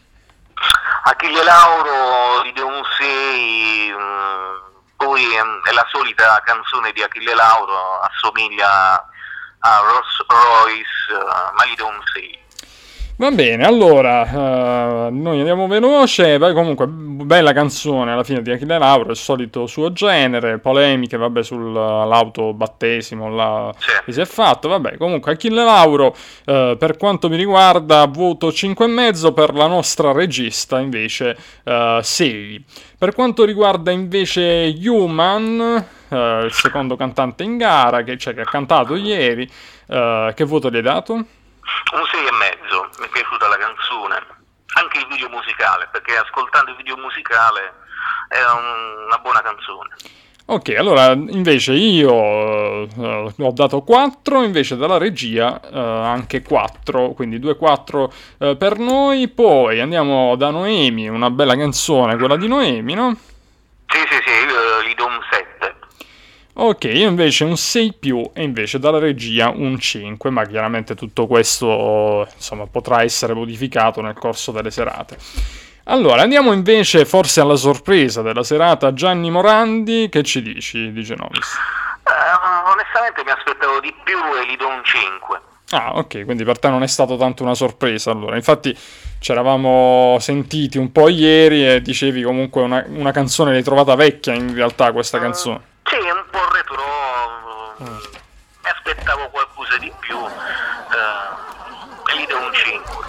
Achille 1.03 1.43
Lauro 1.43 2.41
di 2.43 2.51
Deum 2.53 2.81
6, 2.98 3.93
mm, 3.93 4.98
poi 4.98 5.24
um, 5.24 5.62
è 5.63 5.72
la 5.72 5.86
solita 5.89 6.41
canzone 6.43 6.91
di 6.91 7.01
Achille 7.01 7.34
Lauro, 7.34 8.00
assomiglia 8.01 8.93
a 8.93 9.08
Rolls 9.61 10.25
Royce, 10.27 11.11
uh, 11.11 11.53
ma 11.55 11.65
gli 11.65 11.75
do 11.75 11.87
un 11.87 12.01
6. 12.13 12.38
Va 13.19 13.31
bene, 13.31 13.65
allora, 13.65 14.21
uh, 14.21 15.13
noi 15.13 15.39
andiamo 15.39 15.67
veloce, 15.67 16.38
beh, 16.38 16.53
comunque 16.53 16.88
bella 16.88 17.51
canzone 17.51 18.13
alla 18.13 18.23
fine 18.23 18.41
di 18.41 18.49
Achille 18.49 18.77
Lauro, 18.77 19.09
il 19.09 19.17
solito 19.17 19.67
suo 19.67 19.91
genere, 19.91 20.59
polemiche, 20.59 21.17
vabbè, 21.17 21.43
sull'auto 21.43 22.53
battesimo 22.53 23.27
la, 23.29 23.73
Sì. 23.77 23.89
che 24.05 24.13
si 24.13 24.21
è 24.21 24.25
fatto, 24.25 24.69
vabbè, 24.69 24.95
comunque 24.95 25.33
Achille 25.33 25.65
Lauro, 25.65 26.15
eh, 26.45 26.77
per 26.79 26.95
quanto 26.95 27.27
mi 27.27 27.35
riguarda, 27.35 28.05
voto 28.05 28.53
5,5 28.53 29.33
per 29.33 29.53
la 29.53 29.67
nostra 29.67 30.13
regista, 30.13 30.79
invece 30.79 31.35
eh, 31.65 31.99
6. 32.01 32.65
Per 32.97 33.13
quanto 33.13 33.43
riguarda 33.43 33.91
invece 33.91 34.73
Human, 34.85 35.85
il 36.07 36.51
secondo 36.53 36.95
cantante 36.95 37.43
in 37.43 37.57
gara, 37.57 38.01
che, 38.03 38.17
cioè, 38.17 38.33
che 38.33 38.41
ha 38.41 38.45
cantato 38.45 38.95
ieri, 38.95 39.45
che 39.88 40.43
voto 40.45 40.69
gli 40.69 40.75
hai 40.77 40.81
dato? 40.81 41.25
Un 41.93 42.03
6 42.11 42.25
e 42.27 42.31
mezzo, 42.31 42.89
mi 42.99 43.05
è 43.05 43.09
piaciuta 43.09 43.47
la 43.47 43.57
canzone, 43.57 44.15
anche 44.75 44.97
il 44.99 45.07
video 45.09 45.29
musicale, 45.29 45.88
perché 45.91 46.15
ascoltando 46.17 46.71
il 46.71 46.77
video 46.77 46.97
musicale 46.97 47.73
è 48.29 48.38
un- 48.43 49.05
una 49.07 49.17
buona 49.17 49.41
canzone. 49.41 49.89
Ok, 50.51 50.73
allora 50.75 51.11
invece 51.11 51.73
io 51.73 52.11
eh, 52.11 53.33
ho 53.38 53.51
dato 53.51 53.81
4, 53.81 54.41
invece 54.41 54.77
dalla 54.77 54.97
regia 54.97 55.61
eh, 55.61 55.77
anche 55.79 56.41
4, 56.41 57.11
quindi 57.11 57.38
2-4 57.39 58.11
eh, 58.39 58.55
per 58.55 58.79
noi. 58.79 59.27
Poi 59.27 59.79
andiamo 59.79 60.35
da 60.35 60.49
Noemi, 60.49 61.07
una 61.07 61.29
bella 61.29 61.55
canzone, 61.55 62.17
quella 62.17 62.35
di 62.35 62.47
Noemi, 62.47 62.95
no? 62.95 63.15
Sì, 63.89 63.99
sì, 64.09 64.15
sì, 64.25 64.31
io 64.47 64.83
gli 64.88 64.95
do 64.95 65.05
un 65.05 65.19
7. 65.28 65.28
Ok, 66.61 66.83
io 66.83 67.07
invece 67.07 67.45
un 67.45 67.55
6 67.55 67.93
più 67.97 68.29
e 68.33 68.43
invece 68.43 68.79
dalla 68.79 68.99
regia 68.99 69.47
un 69.47 69.79
5, 69.79 70.29
ma 70.29 70.45
chiaramente 70.45 70.93
tutto 70.93 71.25
questo 71.25 72.27
insomma 72.35 72.67
potrà 72.67 73.01
essere 73.01 73.33
modificato 73.33 74.01
nel 74.01 74.15
corso 74.15 74.51
delle 74.51 74.69
serate. 74.69 75.17
Allora, 75.85 76.21
andiamo 76.21 76.51
invece 76.51 77.05
forse 77.05 77.39
alla 77.39 77.55
sorpresa 77.55 78.21
della 78.21 78.43
serata 78.43 78.93
Gianni 78.93 79.31
Morandi, 79.31 80.09
che 80.11 80.21
ci 80.23 80.41
dici 80.41 80.91
di 80.91 81.01
Genovis? 81.01 81.55
Eh, 82.03 82.69
onestamente 82.69 83.23
mi 83.23 83.31
aspettavo 83.31 83.79
di 83.79 83.95
più 84.03 84.17
e 84.17 84.51
gli 84.51 84.57
do 84.57 84.67
un 84.67 84.81
5. 84.83 85.39
Ah, 85.69 85.95
ok, 85.95 86.25
quindi 86.25 86.43
per 86.43 86.59
te 86.59 86.67
non 86.67 86.83
è 86.83 86.87
stato 86.87 87.15
tanto 87.15 87.41
una 87.41 87.55
sorpresa 87.55 88.11
allora. 88.11 88.35
Infatti 88.35 88.77
ci 89.19 89.31
eravamo 89.31 90.17
sentiti 90.19 90.77
un 90.77 90.91
po' 90.91 91.07
ieri 91.07 91.65
e 91.65 91.81
dicevi 91.81 92.21
comunque 92.21 92.61
una, 92.63 92.83
una 92.89 93.11
canzone 93.11 93.53
l'hai 93.53 93.63
trovata 93.63 93.95
vecchia 93.95 94.33
in 94.33 94.53
realtà 94.53 94.91
questa 94.91 95.19
canzone. 95.19 95.68
Sì, 95.89 95.96
un 95.96 96.24
po' 96.29 96.39
retro, 96.53 96.84
mi 98.63 98.69
aspettavo 98.69 99.29
qualcosa 99.29 99.77
di 99.79 99.91
più 100.00 100.17
eh, 100.17 102.13
e 102.13 102.22
gli 102.22 102.25
do 102.27 102.38
un 102.38 102.51
5. 102.53 103.08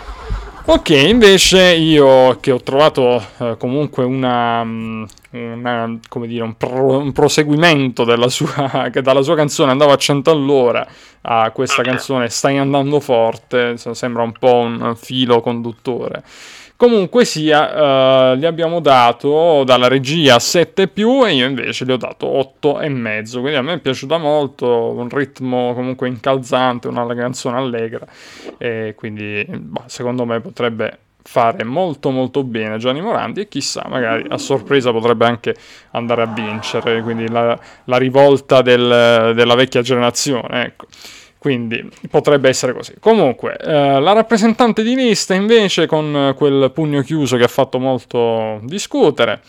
Ok, 0.66 0.88
invece 0.90 1.72
io 1.74 2.38
che 2.40 2.52
ho 2.52 2.62
trovato 2.62 3.22
eh, 3.38 3.56
comunque 3.58 4.04
una, 4.04 4.62
mm, 4.64 5.04
una- 5.30 5.98
come 6.08 6.26
dire, 6.26 6.42
un, 6.44 6.56
pro- 6.56 6.98
un 6.98 7.12
proseguimento 7.12 8.04
della 8.04 8.28
sua, 8.28 8.88
che 8.92 9.02
dalla 9.02 9.22
sua 9.22 9.34
canzone 9.34 9.70
andava 9.72 9.94
a 9.94 9.96
100 9.96 10.30
all'ora 10.30 10.86
a 11.22 11.50
questa 11.50 11.82
canzone 11.82 12.30
Stai 12.30 12.56
andando 12.56 12.98
forte, 13.00 13.76
sembra 13.76 14.22
un 14.22 14.32
po' 14.32 14.54
un 14.54 14.94
filo 14.96 15.40
conduttore. 15.40 16.22
Comunque 16.80 17.26
sia, 17.26 18.32
eh, 18.32 18.38
gli 18.38 18.46
abbiamo 18.46 18.80
dato 18.80 19.64
dalla 19.64 19.86
regia 19.86 20.38
7 20.38 20.88
più 20.88 21.26
e 21.26 21.34
io 21.34 21.46
invece 21.46 21.84
gli 21.84 21.92
ho 21.92 21.98
dato 21.98 22.26
8 22.26 22.80
e 22.80 22.88
mezzo. 22.88 23.40
Quindi 23.40 23.58
a 23.58 23.60
me 23.60 23.74
è 23.74 23.78
piaciuta 23.80 24.16
molto, 24.16 24.66
un 24.92 25.10
ritmo 25.10 25.74
comunque 25.74 26.08
incalzante, 26.08 26.88
una 26.88 27.06
canzone 27.14 27.58
allegra. 27.58 28.06
E 28.56 28.94
quindi 28.96 29.44
bah, 29.46 29.84
secondo 29.88 30.24
me 30.24 30.40
potrebbe 30.40 31.00
fare 31.22 31.64
molto 31.64 32.08
molto 32.08 32.44
bene 32.44 32.78
Gianni 32.78 33.02
Morandi 33.02 33.42
e 33.42 33.48
chissà, 33.48 33.84
magari 33.86 34.24
a 34.30 34.38
sorpresa 34.38 34.90
potrebbe 34.90 35.26
anche 35.26 35.54
andare 35.90 36.22
a 36.22 36.26
vincere. 36.32 37.02
Quindi 37.02 37.28
la, 37.28 37.60
la 37.84 37.96
rivolta 37.98 38.62
del- 38.62 39.32
della 39.34 39.54
vecchia 39.54 39.82
generazione, 39.82 40.64
ecco. 40.64 40.86
Quindi 41.40 41.88
potrebbe 42.10 42.50
essere 42.50 42.74
così. 42.74 42.96
Comunque, 43.00 43.56
eh, 43.56 43.98
la 43.98 44.12
rappresentante 44.12 44.82
di 44.82 44.94
lista 44.94 45.32
invece 45.32 45.86
con 45.86 46.14
eh, 46.14 46.34
quel 46.34 46.70
pugno 46.70 47.00
chiuso 47.00 47.38
che 47.38 47.44
ha 47.44 47.48
fatto 47.48 47.78
molto 47.78 48.60
discutere, 48.64 49.40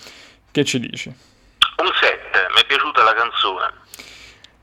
che 0.51 0.63
ci 0.63 0.79
dici? 0.79 1.09
Un 1.09 1.91
7, 1.99 2.15
mi 2.55 2.61
è 2.61 2.65
piaciuta 2.65 3.03
la 3.03 3.13
canzone. 3.13 3.73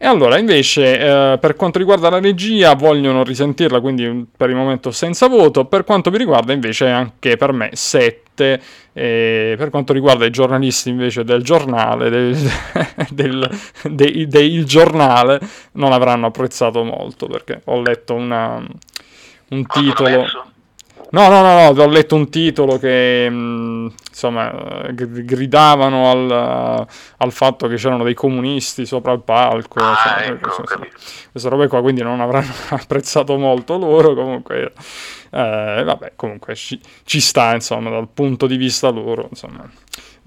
E 0.00 0.07
allora, 0.07 0.38
invece, 0.38 1.33
eh, 1.33 1.38
per 1.38 1.57
quanto 1.57 1.78
riguarda 1.78 2.09
la 2.09 2.21
regia, 2.21 2.75
vogliono 2.75 3.25
risentirla, 3.25 3.81
quindi 3.81 4.07
mm, 4.07 4.23
per 4.37 4.49
il 4.49 4.55
momento 4.55 4.93
senza 4.93 5.26
voto. 5.26 5.64
Per 5.64 5.83
quanto 5.85 6.11
mi 6.12 6.19
riguarda, 6.19 6.52
invece, 6.52 6.88
anche 6.88 7.37
per 7.37 7.52
me 7.52 7.71
7. 7.73 8.61
E 8.93 9.55
per 9.59 9.71
quanto 9.71 9.93
riguarda 9.93 10.25
i 10.25 10.31
giornalisti, 10.31 10.88
invece, 10.90 11.25
del 11.25 11.43
giornale, 11.43 12.11
del, 12.11 12.37
del, 13.11 13.50
dei- 13.90 14.26
dei- 14.28 14.52
il 14.55 14.64
giornale, 14.64 15.40
non 15.73 15.93
avranno 15.93 16.26
apprezzato 16.26 16.85
molto 16.85 17.26
perché 17.26 17.61
ho 17.64 17.81
letto 17.83 18.14
una, 18.14 18.64
un 19.49 19.67
Quanto 19.67 20.05
l'ho 20.09 20.25
titolo. 20.26 20.52
No, 21.11 21.29
no, 21.31 21.41
no, 21.41 21.73
no, 21.73 21.83
ho 21.83 21.87
letto 21.88 22.17
un 22.17 22.29
titolo 22.29 22.79
che 22.79 23.31
mh, 23.31 23.93
insomma 24.11 24.83
eh, 24.88 24.95
gr- 24.95 25.23
gridavano 25.25 26.11
al, 26.11 26.87
al 27.17 27.33
fatto 27.33 27.67
che 27.67 27.77
c'erano 27.77 28.05
dei 28.05 28.12
comunisti 28.12 28.85
sopra 28.85 29.12
il 29.12 29.23
palco. 29.23 29.79
Ah, 29.81 29.91
insomma, 29.93 30.25
ecco, 30.25 30.50
queste- 30.55 30.62
capito. 30.65 30.97
queste 31.31 31.49
robe 31.49 31.67
qua, 31.69 31.81
quindi 31.81 32.03
non 32.03 32.21
avranno 32.21 32.53
apprezzato 32.71 33.38
molto 33.38 33.79
loro. 33.79 34.15
Comunque, 34.15 34.73
eh, 35.31 35.83
vabbè, 35.85 36.12
comunque 36.15 36.55
ci, 36.55 36.79
ci 37.05 37.21
sta, 37.21 37.55
insomma, 37.55 37.88
dal 37.88 38.09
punto 38.12 38.47
di 38.47 38.57
vista 38.59 38.91
loro, 38.91 39.29
insomma. 39.31 39.67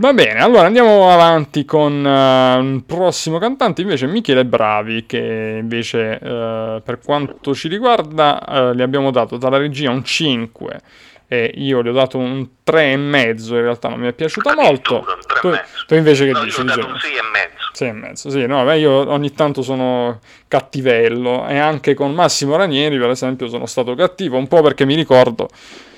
Va 0.01 0.13
bene, 0.13 0.39
allora 0.39 0.65
andiamo 0.65 1.11
avanti 1.11 1.63
con 1.63 2.03
eh, 2.03 2.55
un 2.57 2.83
prossimo 2.87 3.37
cantante, 3.37 3.83
invece 3.83 4.07
Michele 4.07 4.45
Bravi, 4.45 5.05
che 5.05 5.57
invece 5.61 6.17
eh, 6.19 6.81
per 6.83 6.97
quanto 7.05 7.53
ci 7.53 7.67
riguarda 7.67 8.43
eh, 8.71 8.75
gli 8.75 8.81
abbiamo 8.81 9.11
dato 9.11 9.37
dalla 9.37 9.57
regia 9.57 9.91
un 9.91 10.03
5 10.03 10.79
e 11.27 11.51
io 11.53 11.83
gli 11.83 11.87
ho 11.89 11.91
dato 11.91 12.17
un 12.17 12.47
3,5, 12.65 13.53
in 13.53 13.61
realtà 13.61 13.89
non 13.89 13.99
mi 13.99 14.07
è 14.07 14.13
piaciuta 14.13 14.55
molto. 14.55 15.05
Tu, 15.39 15.51
tu 15.85 15.93
invece 15.93 16.25
che 16.25 16.31
No, 16.31 16.43
dici? 16.45 16.61
io 16.61 16.63
ho 16.63 16.75
dato 16.75 16.87
un 16.87 16.97
6 16.99 17.11
e 17.11 17.21
mezzo. 17.31 17.69
Sì 17.71 17.83
e 17.85 17.91
mezzo, 17.91 18.29
sì, 18.31 18.45
no, 18.47 18.63
beh, 18.63 18.79
io 18.79 19.07
ogni 19.11 19.31
tanto 19.33 19.61
sono 19.61 20.19
cattivello 20.47 21.45
e 21.47 21.59
anche 21.59 21.93
con 21.93 22.11
Massimo 22.11 22.55
Ranieri, 22.55 22.97
per 22.97 23.11
esempio, 23.11 23.47
sono 23.47 23.67
stato 23.67 23.93
cattivo, 23.93 24.37
un 24.37 24.47
po' 24.47 24.63
perché 24.63 24.83
mi 24.83 24.95
ricordo 24.95 25.47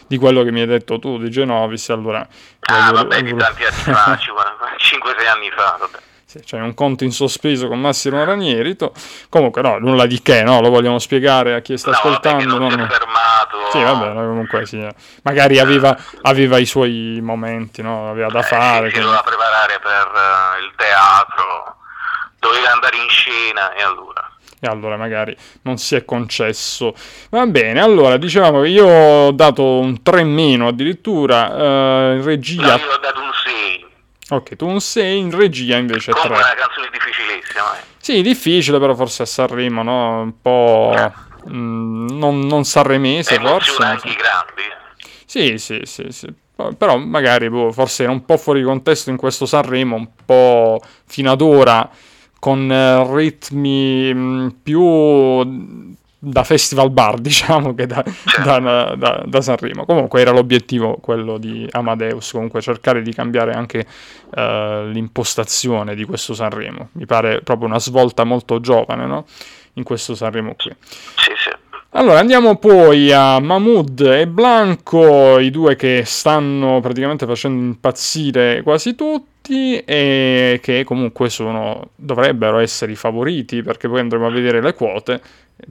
di 0.07 0.17
quello 0.17 0.43
che 0.43 0.51
mi 0.51 0.61
hai 0.61 0.67
detto 0.67 0.99
tu 0.99 1.17
di 1.17 1.29
Genovis, 1.29 1.89
allora... 1.89 2.19
Ah, 2.61 2.73
voglio- 2.91 2.93
vabbè, 2.93 3.21
di 3.21 3.31
voglio- 3.31 3.43
tanti 3.43 3.63
anni 3.63 3.73
fa, 3.95 4.17
5-6 4.77 5.27
anni 5.27 5.49
fa, 5.55 5.75
vabbè. 5.79 5.97
C'è 6.43 6.59
un 6.59 6.73
conto 6.73 7.03
in 7.03 7.11
sospeso 7.11 7.67
con 7.67 7.79
Massimo 7.79 8.23
Ranieri, 8.23 8.75
to- 8.75 8.91
comunque 9.29 9.61
no, 9.61 9.77
nulla 9.77 10.07
di 10.07 10.19
che, 10.23 10.41
no, 10.41 10.61
lo 10.61 10.69
vogliamo 10.71 10.97
spiegare 10.97 11.53
a 11.53 11.59
chi 11.59 11.77
sta 11.77 11.91
No, 11.91 11.97
vabbè, 12.01 12.07
ascoltando. 12.15 12.57
non 12.57 12.71
si 12.71 12.75
no, 12.77 12.81
è 12.83 12.87
no. 12.87 12.91
fermato. 12.91 13.57
Sì, 13.71 13.83
vabbè, 13.83 14.13
comunque 14.13 14.65
sì, 14.65 14.79
eh. 14.81 14.93
magari 15.21 15.59
aveva, 15.59 15.95
aveva 16.23 16.57
i 16.57 16.65
suoi 16.65 17.19
momenti, 17.21 17.83
no, 17.83 18.09
aveva 18.09 18.29
da 18.29 18.39
Eh, 18.39 18.43
fare. 18.43 18.85
sì, 18.87 18.93
quindi- 18.93 19.01
doveva 19.01 19.21
preparare 19.21 19.79
per 19.79 20.11
eh, 20.15 20.63
il 20.65 20.71
teatro, 20.75 21.75
doveva 22.39 22.71
andare 22.71 22.97
in 22.97 23.09
scena 23.09 23.73
e 23.73 23.83
allora. 23.83 24.22
E 24.63 24.67
allora 24.67 24.95
magari 24.95 25.35
non 25.63 25.77
si 25.77 25.93
è 25.95 26.05
concesso. 26.05 26.95
Va 27.31 27.45
bene, 27.47 27.81
allora 27.81 28.15
dicevamo 28.15 28.61
che 28.61 28.69
io 28.69 28.87
ho 28.87 29.31
dato 29.31 29.79
un 29.79 30.01
3 30.01 30.23
meno 30.23 30.69
addirittura, 30.69 31.49
eh, 31.51 32.11
in 32.13 32.17
No, 32.19 32.23
regia... 32.23 32.75
io 32.77 32.91
ho 32.93 32.97
dato 32.97 33.19
un 33.19 33.31
6. 33.43 33.85
Ok, 34.29 34.55
tu 34.55 34.65
un 34.65 34.79
6, 34.79 35.19
in 35.19 35.31
regia 35.35 35.75
invece 35.75 36.13
3. 36.13 36.21
Comunque 36.21 36.43
è 36.43 36.53
una 36.53 36.65
canzone 36.65 36.87
difficilissima. 36.93 37.77
eh. 37.77 37.81
Sì, 37.97 38.21
difficile 38.21 38.79
però 38.79 38.95
forse 38.95 39.23
a 39.23 39.25
Sanremo, 39.25 39.83
no? 39.83 40.21
Un 40.21 40.41
po'... 40.41 40.93
mm, 41.49 42.07
non, 42.17 42.39
non 42.39 42.63
sanremese 42.63 43.35
forse. 43.35 43.69
Emoziona 43.69 43.85
non 43.85 43.95
anche 43.95 44.07
i 44.07 44.15
grandi. 44.15 44.61
eh. 44.61 45.07
Sì, 45.25 45.57
sì, 45.57 45.81
sì, 45.83 46.05
sì. 46.11 46.33
Però 46.77 46.95
magari 46.97 47.49
boh, 47.49 47.73
forse 47.73 48.03
era 48.03 48.13
un 48.13 48.23
po' 48.23 48.37
fuori 48.37 48.63
contesto 48.63 49.09
in 49.09 49.17
questo 49.17 49.45
Sanremo, 49.45 49.97
un 49.97 50.07
po' 50.25 50.79
fino 51.05 51.31
ad 51.33 51.41
ora 51.41 51.89
con 52.43 52.69
eh, 52.69 53.15
ritmi 53.15 54.13
mh, 54.13 54.55
più 54.61 54.83
da 56.19 56.43
festival 56.43 56.91
bar, 56.91 57.19
diciamo, 57.21 57.73
che 57.73 57.87
da, 57.87 58.03
da- 58.43 58.95
da- 58.97 59.23
da 59.25 59.41
Sanremo. 59.41 59.85
Comunque 59.85 60.19
era 60.19 60.31
l'obiettivo 60.31 60.97
quello 60.99 61.37
di 61.37 61.65
Amadeus, 61.71 62.31
comunque 62.31 62.59
cercare 62.59 63.01
di 63.01 63.13
cambiare 63.13 63.53
anche 63.53 63.85
eh, 64.35 64.89
l'impostazione 64.91 65.95
di 65.95 66.03
questo 66.03 66.33
Sanremo. 66.33 66.89
Mi 66.93 67.05
pare 67.05 67.39
proprio 67.39 67.69
una 67.69 67.79
svolta 67.79 68.25
molto 68.25 68.59
giovane, 68.59 69.05
no? 69.05 69.25
In 69.75 69.83
questo 69.83 70.13
Sanremo 70.13 70.53
qui. 70.55 70.75
Sì, 71.15 71.31
sì. 71.37 71.49
Allora 71.91 72.19
andiamo 72.19 72.57
poi 72.57 73.09
a 73.13 73.39
Mahmood 73.39 74.01
e 74.01 74.27
Blanco, 74.27 75.39
i 75.39 75.49
due 75.49 75.77
che 75.77 76.03
stanno 76.05 76.81
praticamente 76.81 77.25
facendo 77.25 77.63
impazzire 77.63 78.63
quasi 78.63 78.95
tutti. 78.95 79.31
Tutti 79.43 79.79
e 79.79 80.59
che 80.63 80.83
comunque 80.85 81.29
sono, 81.29 81.89
dovrebbero 81.95 82.59
essere 82.59 82.93
i 82.93 82.95
favoriti 82.95 83.61
perché 83.61 83.89
poi 83.89 83.99
andremo 83.99 84.25
a 84.25 84.31
vedere 84.31 84.61
le 84.61 84.73
quote 84.73 85.21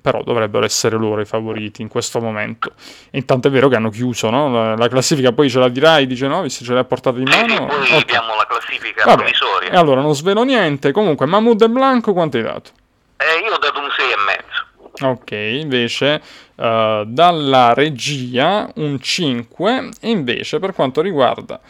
però 0.00 0.22
dovrebbero 0.22 0.64
essere 0.64 0.96
loro 0.96 1.20
i 1.20 1.24
favoriti 1.24 1.82
in 1.82 1.88
questo 1.88 2.20
momento. 2.20 2.72
Intanto 3.10 3.48
è 3.48 3.50
vero 3.50 3.68
che 3.68 3.76
hanno 3.76 3.90
chiuso 3.90 4.30
no? 4.30 4.50
la, 4.50 4.76
la, 4.76 4.88
classifica, 4.88 5.32
poi 5.32 5.50
ce 5.50 5.58
la 5.58 5.68
dirai 5.68 6.06
di 6.06 6.14
Genovis, 6.14 6.56
se 6.56 6.64
ce 6.64 6.72
l'hai 6.72 6.84
portata 6.84 7.18
in 7.18 7.24
mano. 7.24 7.48
Sì, 7.48 7.56
poi 7.56 7.84
okay. 7.86 8.00
abbiamo 8.00 8.36
la 8.36 8.46
classifica 8.46 9.04
Vabbè. 9.04 9.16
provvisoria. 9.16 9.70
E 9.70 9.76
allora 9.76 10.00
non 10.00 10.14
svelo 10.14 10.44
niente, 10.44 10.92
comunque 10.92 11.26
Mahmoud 11.26 11.62
e 11.62 11.68
Blanco 11.68 12.12
quanto 12.12 12.36
hai 12.36 12.42
dato? 12.44 12.70
Eh, 13.16 13.44
io 13.44 13.52
ho 13.52 13.58
dato 13.58 13.80
un 13.80 13.86
6,5. 13.86 14.70
Ok, 15.04 15.30
invece 15.32 16.22
uh, 16.54 17.04
dalla 17.04 17.74
regia 17.74 18.70
un 18.76 19.00
5 19.00 19.88
e 20.00 20.10
invece 20.10 20.58
per 20.58 20.74
quanto 20.74 21.00
riguarda 21.00 21.60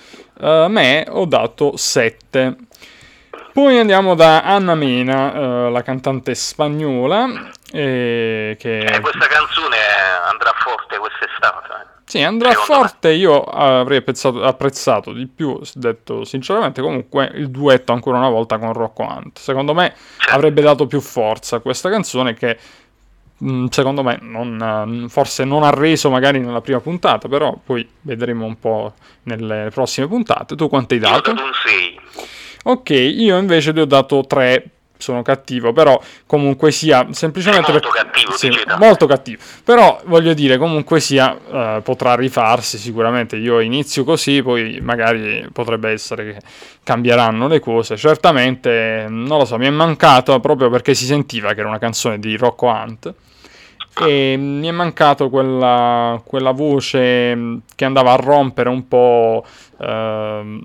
uh, 0.42 0.68
me 0.68 1.06
ho 1.08 1.25
dato 1.25 1.76
7. 1.76 2.56
Poi 3.52 3.78
andiamo 3.78 4.14
da 4.14 4.42
Anna 4.42 4.75
Mena, 4.75 5.66
uh, 5.66 5.70
la 5.70 5.82
cantante 5.82 6.34
spagnola. 6.34 7.50
Eh, 7.70 8.56
che... 8.58 8.78
eh, 8.78 9.00
questa 9.00 9.26
canzone 9.26 9.76
andrà 10.30 10.52
forte 10.56 10.99
quest'estate. 10.99 11.68
Eh. 11.68 12.00
Sì, 12.04 12.22
andrà 12.22 12.50
Secondo 12.50 12.75
forte. 12.82 13.08
Me. 13.08 13.14
Io 13.14 13.42
avrei 13.44 13.99
apprezzato, 13.99 14.42
apprezzato, 14.42 15.12
di 15.12 15.26
più, 15.26 15.61
detto 15.75 16.25
sinceramente. 16.25 16.82
Comunque, 16.82 17.30
il 17.34 17.50
duetto 17.50 17.92
ancora 17.92 18.18
una 18.18 18.28
volta 18.28 18.58
con 18.58 18.72
Rocco 18.72 19.02
Hunt. 19.02 19.38
Secondo 19.38 19.75
me 19.75 19.94
certo. 20.18 20.34
avrebbe 20.34 20.61
dato 20.62 20.87
più 20.87 21.00
forza 21.00 21.56
a 21.56 21.61
questa 21.61 21.90
canzone 21.90 22.34
che. 22.34 22.58
Mm, 23.42 23.66
secondo 23.66 24.04
me 24.04 24.18
non, 24.20 25.06
forse 25.08 25.44
non 25.44 25.64
ha 25.64 25.70
reso 25.70 26.11
magari 26.11 26.38
nella 26.38 26.61
prima 26.61 26.80
puntata, 26.80 27.28
però 27.28 27.58
poi 27.64 27.87
vedremo 28.02 28.46
un 28.46 28.58
po' 28.58 28.92
nelle 29.25 29.70
prossime 29.72 30.06
puntate. 30.06 30.54
Tu 30.54 30.68
quanto 30.68 30.94
hai 30.94 31.00
dato? 31.00 31.30
Io 31.30 31.32
ho 31.32 31.34
dato 31.34 31.46
un 31.46 31.52
6. 31.52 32.00
Ok, 32.64 32.90
io 32.90 33.38
invece 33.38 33.72
gli 33.72 33.80
ho 33.80 33.84
dato 33.84 34.25
3 34.25 34.70
sono 35.02 35.22
cattivo, 35.22 35.72
però 35.72 36.00
comunque 36.26 36.70
sia 36.70 37.08
semplicemente 37.11 37.72
molto 37.72 37.90
per... 37.90 38.04
cattivo, 38.04 38.32
sì, 38.37 38.50
molto 38.78 39.06
cattivo. 39.06 39.42
Però 39.64 40.00
voglio 40.04 40.32
dire, 40.32 40.56
comunque 40.56 41.00
sia 41.00 41.37
eh, 41.37 41.80
potrà 41.82 42.14
rifarsi 42.14 42.78
sicuramente. 42.78 43.34
Io 43.34 43.58
inizio 43.58 44.04
così, 44.04 44.40
poi 44.42 44.78
magari 44.80 45.49
potrebbe 45.52 45.90
essere 45.90 46.34
che 46.34 46.40
cambieranno 46.84 47.49
le 47.49 47.58
cose. 47.58 47.96
Certamente, 47.96 49.06
non 49.08 49.38
lo 49.38 49.44
so, 49.44 49.58
mi 49.58 49.66
è 49.66 49.70
mancato 49.70 50.38
proprio 50.38 50.70
perché 50.70 50.94
si 50.94 51.04
sentiva 51.04 51.52
che 51.52 51.58
era 51.58 51.68
una 51.68 51.78
canzone 51.80 52.20
di 52.20 52.37
Rocco 52.37 52.66
Hunt 52.66 53.12
e 54.00 54.37
mi 54.38 54.66
è 54.66 54.70
mancato 54.70 55.28
quella, 55.28 56.20
quella 56.25 56.52
voce 56.52 57.61
che 57.75 57.84
andava 57.84 58.12
a 58.12 58.16
rompere 58.16 58.68
un 58.68 58.88
po' 58.88 59.44
eh, 59.78 60.61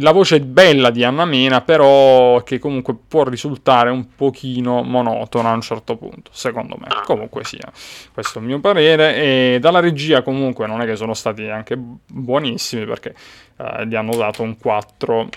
la 0.00 0.12
voce 0.12 0.40
bella 0.40 0.90
di 0.90 1.04
Anna 1.04 1.24
Mena, 1.24 1.60
però 1.60 2.42
che 2.42 2.58
comunque 2.58 2.94
può 3.08 3.24
risultare 3.24 3.90
un 3.90 4.14
pochino 4.14 4.82
monotona 4.82 5.50
a 5.50 5.54
un 5.54 5.60
certo 5.60 5.96
punto, 5.96 6.30
secondo 6.32 6.76
me. 6.78 6.88
Comunque 7.04 7.44
sia, 7.44 7.70
questo 8.12 8.38
è 8.38 8.42
il 8.42 8.48
mio 8.48 8.60
parere. 8.60 9.16
E 9.16 9.58
dalla 9.60 9.80
regia 9.80 10.22
comunque 10.22 10.66
non 10.66 10.80
è 10.80 10.86
che 10.86 10.96
sono 10.96 11.14
stati 11.14 11.48
anche 11.48 11.76
buonissimi 11.78 12.84
perché 12.84 13.14
eh, 13.58 13.86
gli 13.86 13.94
hanno 13.94 14.16
dato 14.16 14.42
un 14.42 14.56
4. 14.58 15.28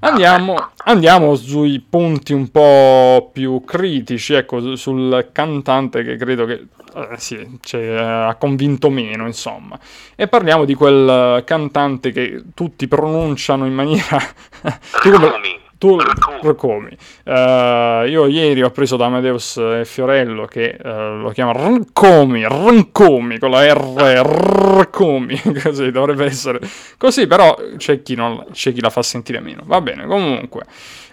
Andiamo, 0.00 0.70
andiamo, 0.84 1.34
sui 1.34 1.78
punti 1.80 2.32
un 2.32 2.50
po' 2.50 3.30
più 3.32 3.62
critici, 3.64 4.32
ecco, 4.32 4.74
sul 4.76 5.28
cantante 5.32 6.02
che 6.02 6.16
credo 6.16 6.46
che 6.46 6.66
eh, 6.94 7.16
sì, 7.18 7.58
cioè, 7.60 7.86
ha 7.96 8.34
convinto 8.36 8.90
meno, 8.90 9.26
insomma. 9.26 9.78
E 10.16 10.26
parliamo 10.26 10.64
di 10.64 10.74
quel 10.74 11.44
cantante 11.44 12.12
che 12.12 12.44
tutti 12.54 12.88
pronunciano 12.88 13.66
in 13.66 13.74
maniera... 13.74 14.18
come... 15.02 15.59
Tu 15.80 15.98
Rcomi. 15.98 16.94
Uh, 17.24 18.04
io 18.06 18.26
ieri 18.26 18.62
ho 18.62 18.68
preso 18.68 18.98
da 18.98 19.06
Amadeus 19.06 19.56
e 19.56 19.86
Fiorello 19.86 20.44
che 20.44 20.76
uh, 20.78 21.22
lo 21.22 21.30
chiama 21.30 21.52
Rcomi, 21.52 22.44
Rcomi 22.44 23.38
con 23.38 23.50
la 23.50 23.64
R, 23.72 24.82
Rcomi, 24.82 25.40
così 25.62 25.90
dovrebbe 25.90 26.26
essere 26.26 26.60
così, 26.98 27.26
però 27.26 27.56
c'è 27.78 28.02
chi, 28.02 28.14
non, 28.14 28.44
c'è 28.52 28.74
chi 28.74 28.82
la 28.82 28.90
fa 28.90 29.02
sentire 29.02 29.40
meno. 29.40 29.62
Va 29.64 29.80
bene, 29.80 30.04
comunque. 30.04 30.64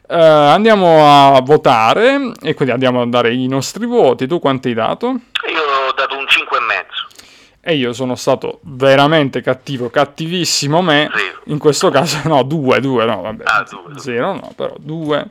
Uh, 0.09 0.15
andiamo 0.15 1.35
a 1.35 1.41
votare 1.41 2.33
e 2.41 2.53
quindi 2.53 2.73
andiamo 2.73 3.01
a 3.01 3.07
dare 3.07 3.33
i 3.33 3.47
nostri 3.47 3.85
voti. 3.85 4.27
Tu 4.27 4.37
quanti 4.39 4.67
hai 4.67 4.73
dato? 4.73 5.07
Io 5.07 5.61
ho 5.61 5.93
dato 5.95 6.17
un 6.17 6.25
5,5 6.25 6.96
e 7.67 7.75
io 7.75 7.91
sono 7.91 8.15
stato 8.15 8.59
veramente 8.61 9.41
cattivo, 9.41 9.89
cattivissimo 9.89 10.81
me, 10.81 11.09
sì. 11.13 11.51
in 11.51 11.57
questo 11.57 11.89
caso 11.89 12.21
no, 12.29 12.43
due, 12.43 12.79
due, 12.79 13.03
no, 13.03 13.19
vabbè, 13.23 13.43
ah, 13.45 13.67
due, 13.69 13.99
zero 13.99 14.35
no, 14.35 14.53
però 14.55 14.73
due, 14.79 15.25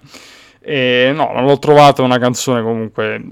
e 0.60 1.12
no, 1.14 1.32
non 1.32 1.46
l'ho 1.46 1.58
trovata 1.58 2.02
una 2.02 2.18
canzone 2.18 2.60
comunque 2.60 3.22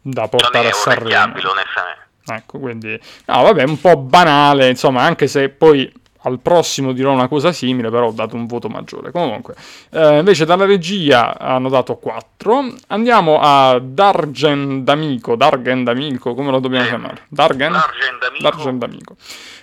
da 0.00 0.28
portare 0.28 0.70
a 0.70 0.72
Sanremo. 0.72 1.34
onestamente. 1.50 2.06
Ecco, 2.24 2.58
quindi, 2.58 2.98
no, 3.26 3.42
vabbè, 3.42 3.64
un 3.64 3.78
po' 3.78 3.98
banale, 3.98 4.70
insomma, 4.70 5.02
anche 5.02 5.26
se 5.26 5.50
poi 5.50 5.92
al 6.22 6.40
prossimo 6.40 6.92
dirò 6.92 7.12
una 7.12 7.28
cosa 7.28 7.52
simile, 7.52 7.90
però 7.90 8.08
ho 8.08 8.12
dato 8.12 8.34
un 8.34 8.46
voto 8.46 8.68
maggiore. 8.68 9.10
Comunque, 9.10 9.54
eh, 9.90 10.18
invece 10.18 10.44
dalla 10.44 10.64
regia 10.64 11.38
hanno 11.38 11.68
dato 11.68 11.96
4. 11.96 12.72
Andiamo 12.88 13.38
a 13.40 13.78
Dargen 13.80 14.84
D'Amico, 14.84 15.36
Dargen 15.36 15.84
D'Amico, 15.84 16.34
come 16.34 16.50
lo 16.50 16.58
dobbiamo 16.58 16.86
chiamare? 16.86 17.22
Dargen? 17.28 17.72
Dargen 17.72 18.18
D'Amico. 18.20 18.42
Dargen 18.42 18.78
D'Amico. 18.78 19.16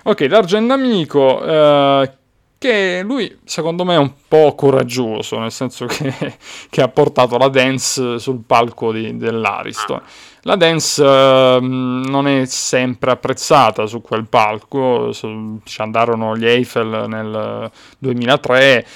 Ok, 0.04 0.26
Dargen 0.26 0.68
D'Amico, 0.68 1.44
eh, 1.44 2.12
che 2.66 3.04
lui 3.04 3.40
secondo 3.44 3.86
me 3.86 3.94
è 3.94 4.00
un 4.00 4.12
po' 4.28 4.56
coraggioso, 4.56 5.38
nel 5.38 5.52
senso 5.52 5.86
che, 5.86 6.12
che 6.70 6.82
ha 6.82 6.88
portato 6.88 7.38
la 7.38 7.48
dance 7.48 8.18
sul 8.18 8.42
palco 8.46 8.92
di, 8.92 9.18
dell'Ariston. 9.18 10.02
La 10.42 10.56
dance 10.56 11.02
uh, 11.02 11.60
non 11.60 12.28
è 12.28 12.46
sempre 12.46 13.12
apprezzata 13.12 13.86
su 13.86 14.02
quel 14.02 14.26
palco, 14.28 15.12
ci 15.14 15.82
andarono 15.82 16.36
gli 16.36 16.46
Eiffel 16.46 17.06
nel 17.08 17.72
2003 18.00 18.88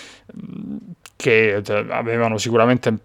che 1.16 1.62
avevano 1.90 2.38
sicuramente 2.38 2.98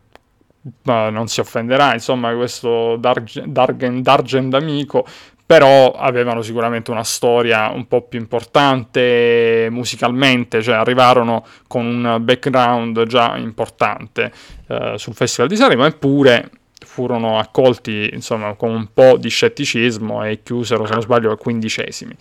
ma 0.82 1.10
non 1.10 1.28
si 1.28 1.40
offenderà, 1.40 1.92
insomma, 1.92 2.34
questo 2.34 2.96
Dargen, 2.96 3.52
Dargen, 3.52 4.00
Dargen 4.00 4.48
d'amico, 4.48 5.04
però 5.46 5.92
avevano 5.92 6.42
sicuramente 6.42 6.90
una 6.90 7.04
storia 7.04 7.68
un 7.68 7.86
po' 7.86 8.02
più 8.02 8.18
importante 8.18 9.68
musicalmente, 9.70 10.62
cioè 10.62 10.76
arrivarono 10.76 11.44
con 11.66 11.84
un 11.84 12.18
background 12.20 13.04
già 13.06 13.36
importante 13.36 14.32
uh, 14.68 14.96
sul 14.96 15.14
Festival 15.14 15.48
di 15.48 15.56
Sanremo, 15.56 15.84
eppure 15.84 16.50
furono 16.84 17.38
accolti 17.38 18.10
insomma 18.12 18.54
con 18.54 18.70
un 18.70 18.88
po' 18.92 19.16
di 19.16 19.28
scetticismo 19.28 20.24
e 20.24 20.42
chiusero 20.42 20.86
se 20.86 20.92
non 20.92 21.02
sbaglio 21.02 21.32
a 21.32 21.36
quindicesimi. 21.36 22.14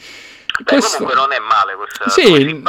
Beh, 0.55 0.63
Questo... 0.65 0.97
comunque 0.97 1.19
non 1.19 1.31
è 1.31 1.39
male 1.39 1.73
questa 1.75 2.09
sì, 2.09 2.61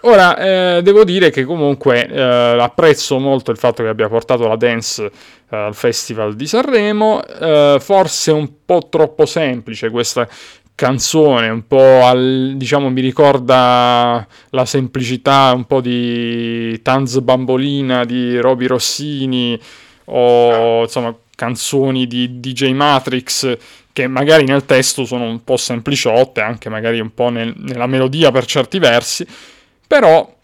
ora 0.00 0.76
eh, 0.76 0.82
devo 0.82 1.04
dire 1.04 1.28
che 1.28 1.44
comunque 1.44 2.08
eh, 2.08 2.22
apprezzo 2.22 3.18
molto 3.18 3.50
il 3.50 3.58
fatto 3.58 3.82
che 3.82 3.90
abbia 3.90 4.08
portato 4.08 4.48
la 4.48 4.56
dance 4.56 5.04
eh, 5.04 5.10
al 5.56 5.74
Festival 5.74 6.34
di 6.34 6.46
Sanremo. 6.46 7.22
Eh, 7.22 7.76
forse 7.80 8.30
un 8.30 8.64
po' 8.64 8.86
troppo 8.88 9.26
semplice 9.26 9.90
questa 9.90 10.26
canzone 10.74 11.48
un 11.48 11.66
po' 11.66 12.04
al, 12.04 12.54
diciamo 12.54 12.88
mi 12.88 13.00
ricorda 13.00 14.24
la 14.50 14.64
semplicità 14.64 15.52
un 15.52 15.66
po' 15.66 15.80
di 15.80 16.80
Tanz 16.82 17.18
Bambolina 17.18 18.04
di 18.04 18.38
Roby 18.38 18.66
Rossini 18.66 19.60
o 20.04 20.82
insomma 20.82 21.12
canzoni 21.34 22.06
di 22.06 22.40
DJ 22.40 22.72
Matrix 22.72 23.56
che 23.98 24.06
magari 24.06 24.44
nel 24.44 24.64
testo 24.64 25.04
sono 25.04 25.24
un 25.24 25.42
po' 25.42 25.56
sempliciotte, 25.56 26.40
anche 26.40 26.68
magari 26.68 27.00
un 27.00 27.12
po' 27.12 27.30
nel, 27.30 27.52
nella 27.56 27.86
melodia 27.86 28.30
per 28.30 28.44
certi 28.44 28.78
versi, 28.78 29.26
però 29.84 30.36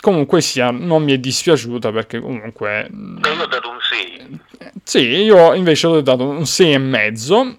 comunque 0.00 0.40
sia 0.40 0.70
non 0.70 1.02
mi 1.02 1.12
è 1.12 1.18
dispiaciuta 1.18 1.92
perché 1.92 2.18
comunque... 2.18 2.88
Io 2.90 3.42
ho 3.42 3.46
dato 3.46 3.68
un 3.68 3.78
6. 3.78 4.40
Sì, 4.82 5.00
io 5.00 5.52
invece 5.52 5.86
ho 5.86 6.00
dato 6.00 6.26
un 6.26 6.46
6 6.46 6.72
e 6.72 6.78
mezzo 6.78 7.56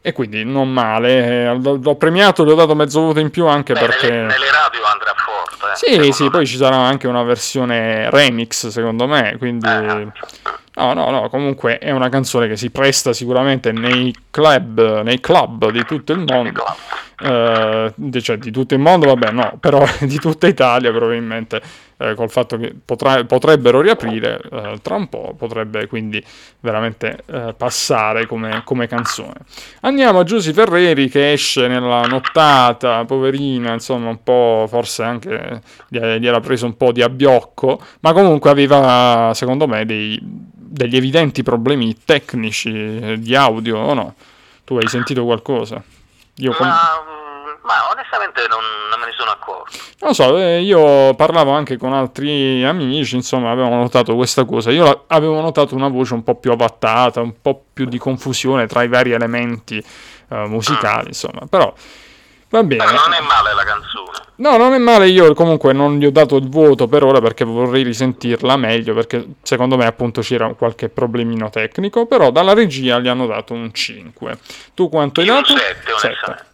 e 0.00 0.12
quindi 0.12 0.42
non 0.44 0.72
male, 0.72 1.56
l'ho 1.56 1.94
premiato, 1.94 2.44
gli 2.44 2.50
ho 2.50 2.56
dato 2.56 2.74
mezzo 2.74 3.00
voto 3.00 3.20
in 3.20 3.30
più 3.30 3.46
anche 3.46 3.74
Beh, 3.74 3.78
perché... 3.78 4.10
Nelle, 4.10 4.26
nelle 4.26 4.50
radio 4.50 4.84
andrà 4.92 5.14
forte. 5.16 5.86
Eh, 5.86 6.02
sì, 6.02 6.12
sì, 6.12 6.22
me. 6.24 6.30
poi 6.30 6.46
ci 6.48 6.56
sarà 6.56 6.78
anche 6.78 7.06
una 7.06 7.22
versione 7.22 8.10
remix 8.10 8.66
secondo 8.66 9.06
me, 9.06 9.36
quindi... 9.38 9.68
Eh. 9.68 10.08
No, 10.76 10.92
no, 10.92 11.10
no, 11.10 11.28
comunque 11.28 11.78
è 11.78 11.92
una 11.92 12.08
canzone 12.08 12.48
che 12.48 12.56
si 12.56 12.70
presta 12.70 13.12
sicuramente 13.12 13.70
nei 13.70 14.12
club, 14.30 15.02
nei 15.02 15.20
club 15.20 15.70
di 15.70 15.84
tutto 15.84 16.12
il 16.12 16.24
mondo. 16.26 16.64
Uh, 17.16 18.20
cioè 18.20 18.38
di 18.38 18.50
tutto 18.50 18.74
il 18.74 18.80
mondo, 18.80 19.06
vabbè, 19.06 19.30
no, 19.30 19.56
però 19.60 19.84
di 20.02 20.18
tutta 20.18 20.48
Italia 20.48 20.90
probabilmente 20.90 21.62
eh, 21.96 22.14
col 22.14 22.30
fatto 22.30 22.56
che 22.56 22.74
potrà, 22.84 23.24
potrebbero 23.24 23.80
riaprire 23.80 24.40
eh, 24.50 24.78
tra 24.82 24.96
un 24.96 25.08
po', 25.08 25.34
potrebbe 25.36 25.86
quindi 25.86 26.22
veramente 26.60 27.22
eh, 27.26 27.54
passare 27.56 28.26
come, 28.26 28.62
come, 28.64 28.86
canzone. 28.86 29.40
Andiamo 29.80 30.20
a 30.20 30.24
Giusy 30.24 30.52
Ferreri 30.52 31.08
che 31.08 31.32
esce 31.32 31.68
nella 31.68 32.02
nottata, 32.02 33.04
poverina, 33.04 33.72
insomma 33.72 34.08
un 34.08 34.22
po' 34.22 34.66
forse 34.68 35.02
anche 35.02 35.60
gli, 35.88 35.98
gli 35.98 36.26
era 36.26 36.40
preso 36.40 36.66
un 36.66 36.76
po' 36.76 36.92
di 36.92 37.02
abbiocco, 37.02 37.80
ma 38.00 38.12
comunque 38.12 38.50
aveva 38.50 39.32
secondo 39.34 39.66
me 39.66 39.84
dei, 39.84 40.18
degli 40.20 40.96
evidenti 40.96 41.42
problemi 41.42 41.96
tecnici 42.04 42.72
eh, 42.72 43.18
di 43.18 43.34
audio 43.34 43.78
o 43.78 43.94
no? 43.94 44.14
Tu 44.64 44.76
hai 44.76 44.88
sentito 44.88 45.24
qualcosa? 45.24 45.82
Io 46.38 46.52
com- 46.52 47.23
ma 47.64 47.90
onestamente 47.90 48.46
non, 48.46 48.60
non, 48.90 49.00
me 49.00 49.06
ne 49.06 49.12
sono 49.16 49.30
accorto. 49.30 49.76
Non 50.00 50.10
lo 50.10 50.12
so, 50.12 50.38
eh, 50.38 50.60
io 50.60 51.14
parlavo 51.14 51.50
anche 51.50 51.76
con 51.76 51.92
altri 51.92 52.62
amici, 52.62 53.16
insomma, 53.16 53.50
avevano 53.50 53.76
notato 53.76 54.14
questa 54.14 54.44
cosa. 54.44 54.70
Io 54.70 55.04
avevo 55.08 55.40
notato 55.40 55.74
una 55.74 55.88
voce 55.88 56.14
un 56.14 56.22
po' 56.22 56.34
più 56.34 56.52
avattata, 56.52 57.20
un 57.20 57.40
po' 57.40 57.64
più 57.72 57.86
di 57.86 57.98
confusione 57.98 58.66
tra 58.66 58.82
i 58.82 58.88
vari 58.88 59.12
elementi 59.12 59.82
uh, 60.28 60.36
musicali, 60.46 61.04
mm. 61.04 61.08
insomma, 61.08 61.46
però 61.48 61.72
va 62.50 62.62
bene. 62.62 62.84
Però 62.84 62.98
non 62.98 63.12
è 63.14 63.20
male 63.20 63.54
la 63.54 63.64
canzone. 63.64 64.12
No, 64.36 64.56
non 64.58 64.74
è 64.74 64.78
male, 64.78 65.06
io 65.08 65.32
comunque 65.32 65.72
non 65.72 65.96
gli 65.96 66.04
ho 66.04 66.10
dato 66.10 66.36
il 66.36 66.48
voto 66.48 66.86
per 66.86 67.02
ora 67.02 67.20
perché 67.20 67.44
vorrei 67.44 67.82
risentirla 67.82 68.56
meglio, 68.56 68.92
perché 68.92 69.24
secondo 69.42 69.76
me 69.76 69.86
appunto 69.86 70.20
c'era 70.20 70.52
qualche 70.54 70.90
problemino 70.90 71.48
tecnico, 71.48 72.04
però 72.06 72.30
dalla 72.30 72.52
regia 72.52 72.98
gli 72.98 73.08
hanno 73.08 73.26
dato 73.26 73.54
un 73.54 73.72
5. 73.72 74.38
Tu 74.74 74.88
quanto 74.90 75.20
hai 75.20 75.26
dato? 75.28 75.52
Un 75.52 75.58
7, 75.58 75.92
onestamente. 75.92 76.52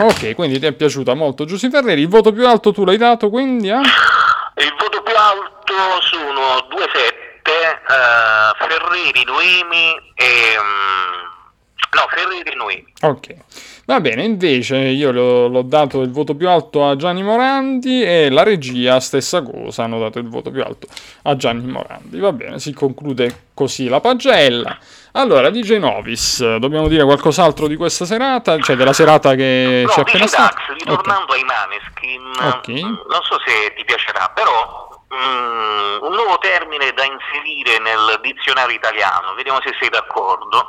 Ok, 0.00 0.34
quindi 0.34 0.60
ti 0.60 0.66
è 0.66 0.72
piaciuta 0.72 1.14
molto 1.14 1.44
Giussi 1.44 1.70
Ferreri. 1.70 2.02
Il 2.02 2.08
voto 2.08 2.32
più 2.32 2.46
alto 2.46 2.72
tu 2.72 2.84
l'hai 2.84 2.96
dato 2.96 3.30
quindi 3.30 3.68
a? 3.70 3.80
Il 3.80 4.74
voto 4.78 5.02
più 5.02 5.14
alto 5.16 5.74
sono 6.02 6.66
2-7, 6.70 6.76
uh, 6.76 7.58
eh, 7.90 8.52
Ferreri, 8.58 9.24
Noemi 9.24 10.00
e... 10.14 10.56
Um, 10.58 11.28
no, 11.94 12.06
Ferreri 12.10 12.56
Noemi. 12.56 12.92
Ok. 13.00 13.34
Va 13.86 14.00
bene, 14.00 14.22
invece 14.22 14.76
io 14.76 15.10
l'ho, 15.10 15.48
l'ho, 15.48 15.62
dato 15.62 16.02
il 16.02 16.10
voto 16.10 16.34
più 16.34 16.48
alto 16.48 16.86
a 16.86 16.94
Gianni 16.94 17.22
Morandi 17.22 18.02
e 18.02 18.28
la 18.28 18.42
regia 18.42 19.00
stessa 19.00 19.42
cosa, 19.42 19.84
hanno 19.84 19.98
dato 19.98 20.18
il 20.18 20.28
voto 20.28 20.50
più 20.50 20.62
alto 20.62 20.86
a 21.22 21.34
Gianni 21.36 21.66
Morandi. 21.66 22.18
Va 22.18 22.32
bene, 22.32 22.58
si 22.60 22.72
conclude 22.72 23.46
così 23.54 23.88
la 23.88 24.00
pagella. 24.00 24.78
Allora, 25.18 25.50
DJ 25.50 25.78
Novis, 25.78 26.58
dobbiamo 26.58 26.86
dire 26.86 27.02
qualcos'altro 27.02 27.66
di 27.66 27.74
questa 27.74 28.04
serata? 28.04 28.56
Cioè 28.60 28.76
della 28.76 28.92
serata 28.92 29.34
che 29.34 29.82
no, 29.84 29.90
c'è 29.92 30.00
appena 30.02 30.28
stata? 30.28 30.72
ritornando 30.72 31.32
okay. 31.32 31.40
ai 31.40 31.44
Maneskin, 31.44 32.30
okay. 32.40 32.80
non 32.82 33.22
so 33.22 33.36
se 33.44 33.74
ti 33.74 33.84
piacerà, 33.84 34.30
però 34.32 34.88
mm, 35.12 36.02
un 36.02 36.12
nuovo 36.12 36.38
termine 36.38 36.92
da 36.92 37.02
inserire 37.02 37.80
nel 37.80 38.20
dizionario 38.22 38.76
italiano, 38.76 39.34
vediamo 39.34 39.58
se 39.60 39.74
sei 39.80 39.88
d'accordo. 39.88 40.68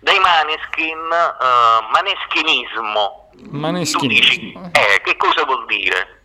Dai 0.00 0.18
Maneskin, 0.18 0.96
uh, 0.96 1.90
maneschinismo. 1.92 3.32
Maneschinismo. 3.50 4.70
eh, 4.72 5.02
che 5.04 5.16
cosa 5.18 5.44
vuol 5.44 5.66
dire? 5.66 6.22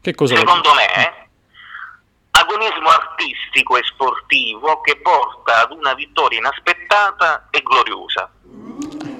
Che 0.00 0.14
cosa 0.14 0.34
Secondo 0.34 0.70
vuol 0.70 0.76
dire? 0.78 0.96
me 0.96 1.27
agonismo 2.38 2.88
artistico 2.88 3.76
e 3.76 3.82
sportivo 3.84 4.80
che 4.80 5.00
porta 5.00 5.62
ad 5.62 5.72
una 5.72 5.94
vittoria 5.94 6.38
inaspettata 6.38 7.48
e 7.50 7.62
gloriosa. 7.62 8.30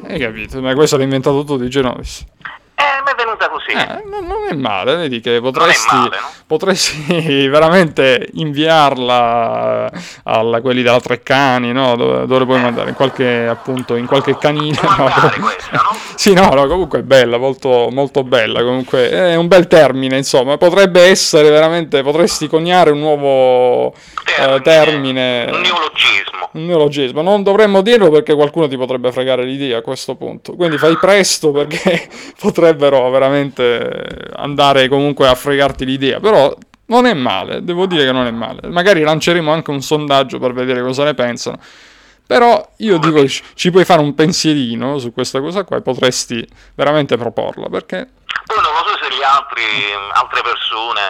Hai 0.05 0.19
capito, 0.19 0.61
ma 0.61 0.75
questo 0.75 0.97
l'hai 0.97 1.05
inventato 1.05 1.45
tu 1.45 1.57
di 1.57 1.69
Genovis. 1.69 2.25
Eh, 2.81 3.03
mi 3.05 3.11
è 3.11 3.15
venuta 3.17 3.49
così. 3.49 3.73
Eh, 3.73 4.05
non 4.09 4.47
è 4.49 4.55
male, 4.55 4.95
vedi 4.95 5.19
che 5.19 5.41
potresti, 5.41 5.97
male, 5.97 6.17
no? 6.17 6.31
potresti 6.47 7.49
veramente 7.51 8.29
inviarla 8.35 9.91
a 10.23 10.61
quelli 10.63 10.83
della 10.83 11.01
Treccani, 11.01 11.73
no? 11.73 11.97
Dove, 11.97 12.27
dove 12.27 12.45
puoi 12.45 12.61
mandare? 12.61 12.91
In 12.91 12.95
qualche, 12.95 13.49
appunto, 13.49 13.97
in 13.97 14.07
qualche 14.07 14.39
canina. 14.39 14.81
No? 14.81 15.11
Questa, 15.41 15.71
no? 15.73 15.97
sì, 16.15 16.33
no, 16.35 16.51
no, 16.51 16.69
comunque 16.69 17.01
è 17.01 17.03
bella, 17.03 17.37
molto, 17.37 17.89
molto 17.91 18.23
bella. 18.23 18.63
Comunque 18.63 19.11
è 19.11 19.35
un 19.35 19.49
bel 19.49 19.67
termine, 19.67 20.17
insomma. 20.17 20.57
Potrebbe 20.57 21.01
essere 21.03 21.51
veramente, 21.51 22.05
potresti 22.05 22.47
coniare 22.47 22.93
un 22.93 23.01
nuovo 23.01 23.93
termine. 24.39 24.57
Eh, 24.57 24.61
termine 24.61 25.45
un 25.51 25.61
neologismo. 25.61 26.49
Un 26.53 26.67
neologismo. 26.67 27.23
Non 27.23 27.43
dovremmo 27.43 27.83
dirlo 27.83 28.11
perché 28.11 28.35
qualcuno 28.35 28.69
ti 28.69 28.77
potrebbe 28.77 29.13
fregare 29.13 29.45
l'idea 29.45 29.79
a 29.79 29.83
questo 29.83 30.15
punto. 30.15 30.55
Quindi 30.55 30.79
fai 30.79 30.97
presto 30.97 31.51
perché 31.51 32.09
potrebbe 32.39 32.69
potrebbero 32.69 33.11
veramente 33.11 34.31
andare 34.35 34.89
comunque 34.89 35.29
a 35.29 35.35
fregarti 35.35 35.85
l'idea, 35.85 36.21
però 36.21 36.55
non 36.87 37.07
è 37.07 37.15
male, 37.15 37.63
devo 37.63 37.87
dire 37.87 38.05
che 38.05 38.13
non 38.13 38.27
è 38.27 38.31
male. 38.31 38.69
Magari 38.69 39.03
lanceremo 39.03 39.51
anche 39.51 39.71
un 39.71 39.81
sondaggio 39.81 40.39
per 40.39 40.53
vedere 40.53 40.83
cosa 40.83 41.05
ne 41.05 41.15
pensano. 41.15 41.59
Però 42.27 42.73
io 42.79 42.99
dico, 42.99 43.27
ci 43.27 43.71
puoi 43.71 43.87
fare 43.87 44.03
un 44.03 44.15
pensierino 44.15 44.99
su 44.99 45.13
questa 45.13 45.41
cosa 45.41 45.65
qua 45.65 45.79
e 45.79 45.83
potresti 45.83 46.47
veramente 46.75 47.17
proporla, 47.17 47.69
perché... 47.69 48.07
Poi 48.45 48.57
non 48.61 48.73
lo 48.73 48.87
so 48.87 48.99
se 49.03 49.17
gli 49.17 49.23
altri, 49.23 49.63
altre 50.13 50.43
persone, 50.43 51.01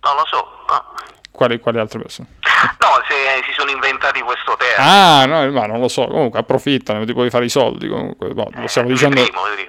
non 0.00 0.16
lo 0.16 0.24
so. 0.26 0.46
No. 0.68 0.94
Quali, 1.34 1.58
quali 1.58 1.80
altre 1.80 1.98
persone? 1.98 2.28
No, 2.78 3.02
se 3.08 3.42
si 3.44 3.52
sono 3.58 3.72
inventati 3.72 4.20
questo 4.20 4.54
termine. 4.56 4.76
Ah, 4.78 5.26
no, 5.26 5.50
ma 5.50 5.66
non 5.66 5.80
lo 5.80 5.88
so, 5.88 6.06
comunque 6.06 6.38
approfittano, 6.38 7.04
ti 7.04 7.12
puoi 7.12 7.28
fare 7.28 7.46
i 7.46 7.48
soldi, 7.48 7.88
comunque, 7.88 8.32
no, 8.32 8.48
lo 8.54 8.68
stiamo 8.68 8.86
dicendo 8.86 9.20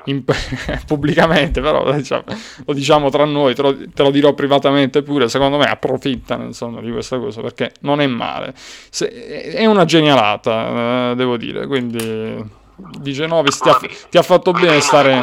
in, 0.04 0.24
pubblicamente, 0.86 1.62
però 1.62 1.92
diciamo, 1.92 2.22
lo 2.68 2.74
diciamo 2.74 3.10
tra 3.10 3.26
noi, 3.26 3.56
te 3.56 3.64
lo, 3.64 3.76
te 3.76 4.04
lo, 4.04 4.12
dirò 4.12 4.34
privatamente 4.34 5.02
pure, 5.02 5.28
secondo 5.28 5.58
me 5.58 5.66
approfittano 5.66 6.44
insomma 6.44 6.82
di 6.82 6.92
questa 6.92 7.18
cosa, 7.18 7.42
perché 7.42 7.72
non 7.80 8.00
è 8.00 8.06
male. 8.06 8.54
Se, 8.56 9.10
è 9.52 9.66
una 9.66 9.86
genialata, 9.86 11.12
eh, 11.12 11.16
devo 11.16 11.36
dire, 11.36 11.66
quindi... 11.66 12.64
Dice 13.00 13.26
Novis 13.26 13.58
ti 13.60 13.70
ha, 13.70 13.80
ti 14.10 14.18
ha 14.18 14.22
fatto 14.22 14.52
bene 14.52 14.82
stare 14.82 15.22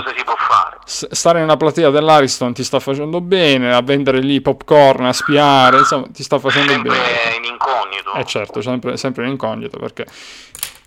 stare 0.84 1.40
nella 1.40 1.56
platea 1.56 1.90
dell'Ariston 1.90 2.52
ti 2.52 2.64
sta 2.64 2.80
facendo 2.80 3.20
bene, 3.20 3.74
a 3.74 3.82
vendere 3.82 4.20
lì 4.20 4.40
popcorn, 4.40 5.06
a 5.06 5.12
spiare, 5.12 5.78
insomma, 5.78 6.06
ti 6.12 6.22
sta 6.22 6.38
facendo 6.38 6.72
sempre 6.72 6.90
bene. 6.90 7.04
Sempre 7.04 7.36
in 7.36 7.44
incognito. 7.44 8.12
Eh 8.14 8.24
certo, 8.24 8.60
sempre, 8.60 8.96
sempre 8.96 9.24
in 9.24 9.30
incognito 9.30 9.78
perché 9.78 10.06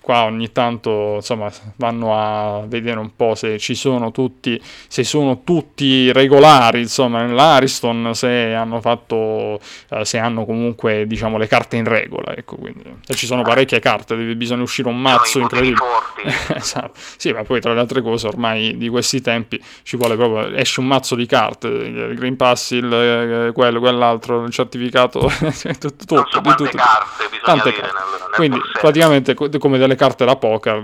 qua 0.05 0.25
ogni 0.25 0.51
tanto 0.51 1.13
insomma 1.15 1.51
vanno 1.77 2.15
a 2.15 2.63
vedere 2.67 2.99
un 2.99 3.15
po' 3.15 3.33
se 3.33 3.57
ci 3.57 3.73
sono 3.73 4.11
tutti 4.11 4.61
se 4.87 5.03
sono 5.03 5.41
tutti 5.43 6.11
regolari 6.11 6.81
insomma 6.81 7.23
nell'Ariston 7.23 8.13
se 8.13 8.53
hanno 8.53 8.81
fatto 8.81 9.59
eh, 9.89 10.05
se 10.05 10.19
hanno 10.19 10.45
comunque 10.45 11.07
diciamo 11.07 11.39
le 11.39 11.47
carte 11.47 11.77
in 11.77 11.85
regola 11.85 12.35
ecco 12.35 12.55
quindi 12.55 12.83
e 13.07 13.15
ci 13.15 13.25
sono 13.25 13.41
parecchie 13.41 13.79
carte 13.79 14.15
bisogna 14.35 14.61
uscire 14.61 14.89
un 14.89 15.01
mazzo 15.01 15.39
incredibile 15.39 15.81
esatto. 16.53 16.91
sì 17.17 17.31
ma 17.31 17.41
poi 17.41 17.59
tra 17.59 17.73
le 17.73 17.79
altre 17.79 18.03
cose 18.03 18.27
ormai 18.27 18.77
di 18.77 18.89
questi 18.89 19.21
tempi 19.21 19.59
ci 19.81 19.97
vuole 19.97 20.15
proprio 20.15 20.55
esce 20.55 20.81
un 20.81 20.85
mazzo 20.85 21.15
di 21.15 21.25
carte 21.25 21.67
il 21.67 22.13
Green 22.13 22.35
Pass 22.35 22.71
il 22.71 22.93
eh, 22.93 23.51
quello 23.53 23.79
quell'altro 23.79 24.43
il 24.43 24.51
certificato 24.51 25.21
tutto, 25.79 26.05
tutto, 26.05 26.39
di 26.41 26.53
tutto. 26.53 26.77
carte 26.77 27.23
tante 27.43 27.71
carte. 27.71 27.81
Nel, 27.81 28.03
nel 28.19 28.29
quindi 28.35 28.59
praticamente 28.79 29.33
come 29.33 29.77
delle 29.77 29.94
le 29.95 29.97
carte 29.97 30.25
da 30.25 30.35
poker, 30.35 30.83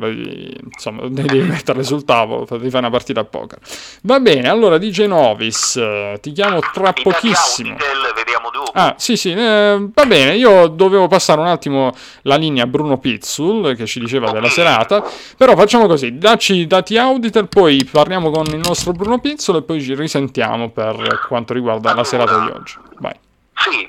insomma, 0.73 1.07
devi 1.09 1.41
metterle 1.41 1.83
sul 1.83 2.03
tavolo, 2.03 2.47
devi 2.49 2.69
fare 2.69 2.85
una 2.85 2.89
partita 2.89 3.19
a 3.19 3.25
poker. 3.25 3.59
Va 4.03 4.19
bene, 4.19 4.49
allora 4.49 4.77
DJ 4.77 5.05
Novis, 5.05 5.75
eh, 5.75 6.17
ti 6.21 6.31
chiamo 6.31 6.59
tra 6.73 6.93
pochissimo. 6.93 7.75
vediamo 8.15 8.49
dopo. 8.51 8.71
Ah, 8.73 8.95
sì, 8.97 9.17
sì, 9.17 9.31
eh, 9.31 9.89
va 9.93 10.05
bene, 10.05 10.35
io 10.35 10.67
dovevo 10.67 11.07
passare 11.07 11.41
un 11.41 11.47
attimo 11.47 11.93
la 12.23 12.35
linea 12.35 12.65
Bruno 12.65 12.97
Pizzul, 12.97 13.75
che 13.75 13.85
ci 13.85 13.99
diceva 13.99 14.27
okay. 14.27 14.39
della 14.39 14.51
serata, 14.51 15.03
però 15.37 15.55
facciamo 15.55 15.87
così, 15.87 16.17
dacci 16.17 16.55
i 16.55 16.67
dati 16.67 16.97
Auditor, 16.97 17.45
poi 17.45 17.83
parliamo 17.89 18.31
con 18.31 18.45
il 18.47 18.61
nostro 18.63 18.93
Bruno 18.93 19.19
Pizzul 19.19 19.57
e 19.57 19.61
poi 19.61 19.81
ci 19.81 19.93
risentiamo 19.93 20.69
per 20.69 21.25
quanto 21.27 21.53
riguarda 21.53 21.91
allora, 21.91 22.01
la 22.01 22.07
serata 22.07 22.39
di 22.39 22.49
oggi. 22.49 22.75
Vai. 22.99 23.13
Sì, 23.53 23.87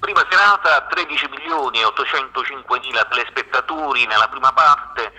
Prima 0.00 0.24
serata 0.30 0.86
13 0.88 1.28
milioni 1.28 1.80
e 1.80 1.84
805 1.84 2.78
mila 2.78 3.04
telespettatori 3.06 4.06
nella 4.06 4.28
prima 4.28 4.52
parte, 4.52 5.12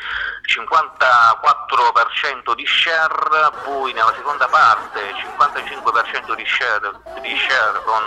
54% 0.48 2.56
di 2.56 2.66
share, 2.66 3.52
poi 3.66 3.92
nella 3.92 4.14
seconda 4.16 4.48
parte 4.48 5.14
55% 5.14 6.34
di 6.34 6.46
share, 6.46 6.94
di 7.22 7.38
share 7.38 7.84
con 7.84 8.04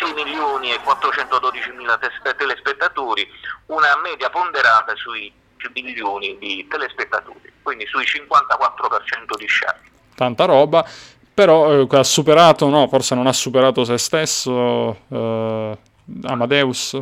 6 0.00 0.12
milioni 0.14 0.72
e 0.72 0.80
412 0.80 1.70
mila 1.70 1.96
telespettatori, 2.36 3.24
una 3.66 3.96
media 4.02 4.28
ponderata 4.28 4.96
sui 4.96 5.32
milioni 5.72 6.36
di 6.38 6.66
telespettatori, 6.68 7.52
quindi 7.62 7.86
sui 7.86 8.04
54% 8.04 9.36
di 9.36 9.48
share. 9.48 9.80
Tanta 10.16 10.46
roba, 10.46 10.84
però 11.32 11.72
eh, 11.72 11.86
ha 11.88 12.02
superato, 12.02 12.68
no, 12.68 12.88
forse 12.88 13.14
non 13.14 13.28
ha 13.28 13.32
superato 13.32 13.84
se 13.84 13.98
stesso. 13.98 14.96
Eh 15.08 15.90
Amadeus? 16.24 16.94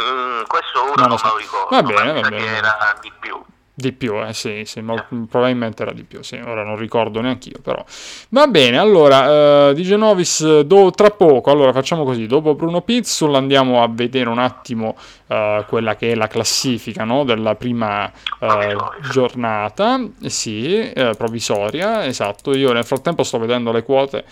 Mm, 0.00 0.42
questo 0.46 0.82
ora 0.82 1.02
non, 1.02 1.08
non 1.08 1.18
so. 1.18 1.28
lo 1.28 1.36
ricordo. 1.36 1.68
Va 1.70 1.82
bene, 1.82 2.20
va 2.20 2.28
bene. 2.28 2.44
era 2.44 2.98
di 3.00 3.12
più. 3.18 3.36
Di 3.80 3.92
più, 3.92 4.20
eh, 4.20 4.32
sì, 4.32 4.64
sì, 4.64 4.80
ma 4.80 5.06
probabilmente 5.30 5.82
era 5.82 5.92
di 5.92 6.02
più, 6.02 6.20
sì, 6.24 6.34
ora 6.34 6.64
non 6.64 6.74
ricordo 6.74 7.20
neanche 7.20 7.50
io, 7.50 7.60
però. 7.62 7.84
Va 8.30 8.48
bene, 8.48 8.76
allora, 8.76 9.68
uh, 9.68 9.72
di 9.72 9.84
Genovis 9.84 10.62
do, 10.62 10.90
tra 10.90 11.10
poco, 11.10 11.52
allora 11.52 11.72
facciamo 11.72 12.02
così, 12.02 12.26
dopo 12.26 12.56
Bruno 12.56 12.80
Pizzul 12.80 13.36
andiamo 13.36 13.80
a 13.80 13.88
vedere 13.88 14.30
un 14.30 14.40
attimo 14.40 14.96
uh, 15.28 15.64
quella 15.68 15.94
che 15.94 16.10
è 16.10 16.14
la 16.16 16.26
classifica, 16.26 17.04
no, 17.04 17.22
della 17.22 17.54
prima 17.54 18.10
uh, 18.40 19.08
giornata, 19.12 20.00
sì, 20.26 20.92
provvisoria, 21.16 22.04
esatto, 22.04 22.56
io 22.56 22.72
nel 22.72 22.84
frattempo 22.84 23.22
sto 23.22 23.38
vedendo 23.38 23.70
le 23.70 23.84
quote 23.84 24.24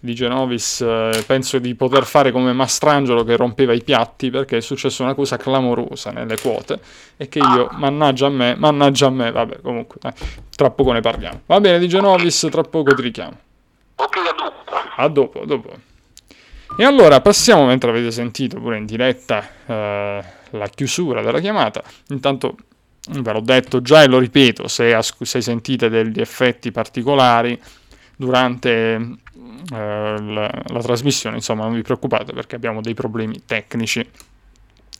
di 0.00 0.14
Genovis 0.14 0.80
eh, 0.80 1.22
penso 1.26 1.58
di 1.58 1.74
poter 1.74 2.04
fare 2.04 2.32
come 2.32 2.54
Mastrangelo 2.54 3.22
che 3.22 3.36
rompeva 3.36 3.74
i 3.74 3.82
piatti 3.82 4.30
perché 4.30 4.56
è 4.56 4.60
successa 4.60 5.02
una 5.02 5.14
cosa 5.14 5.36
clamorosa 5.36 6.10
nelle 6.10 6.38
quote 6.38 6.80
e 7.18 7.28
che 7.28 7.38
io, 7.38 7.68
mannaggia 7.72 8.26
a 8.26 8.30
me, 8.30 8.54
mannaggia 8.56 9.06
a 9.06 9.10
me, 9.10 9.30
vabbè 9.30 9.60
comunque 9.60 9.96
dai, 10.00 10.12
tra 10.56 10.70
poco 10.70 10.92
ne 10.92 11.00
parliamo. 11.00 11.42
Va 11.44 11.60
bene 11.60 11.78
di 11.78 11.86
Genovis, 11.86 12.48
tra 12.50 12.62
poco 12.62 12.94
ti 12.94 13.02
richiamo. 13.02 13.36
Ok, 13.96 14.16
a 14.16 14.34
dopo. 14.34 14.72
A 14.96 15.08
dopo, 15.08 15.42
a 15.42 15.44
dopo. 15.44 15.70
E 16.78 16.84
allora 16.84 17.20
passiamo, 17.20 17.66
mentre 17.66 17.90
avete 17.90 18.10
sentito 18.10 18.58
pure 18.58 18.78
in 18.78 18.86
diretta 18.86 19.46
eh, 19.66 20.24
la 20.50 20.68
chiusura 20.68 21.20
della 21.20 21.40
chiamata, 21.40 21.82
intanto 22.08 22.56
ve 23.08 23.32
l'ho 23.32 23.40
detto 23.40 23.82
già 23.82 24.02
e 24.02 24.06
lo 24.06 24.18
ripeto, 24.18 24.66
se, 24.66 24.94
as- 24.94 25.14
se 25.22 25.40
sentite 25.42 25.90
degli 25.90 26.20
effetti 26.20 26.70
particolari 26.70 27.60
durante 28.20 28.70
eh, 28.70 29.16
la, 29.72 30.62
la 30.66 30.80
trasmissione, 30.82 31.36
insomma 31.36 31.64
non 31.64 31.72
vi 31.72 31.80
preoccupate 31.80 32.34
perché 32.34 32.54
abbiamo 32.54 32.82
dei 32.82 32.92
problemi 32.92 33.42
tecnici 33.46 34.06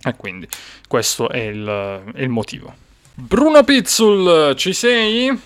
e 0.03 0.17
quindi 0.17 0.49
questo 0.89 1.29
è 1.29 1.41
il, 1.41 2.13
il 2.15 2.29
motivo. 2.31 2.75
Bruno 3.13 3.63
Pizzul, 3.63 4.55
ci 4.57 4.73
sei? 4.73 5.39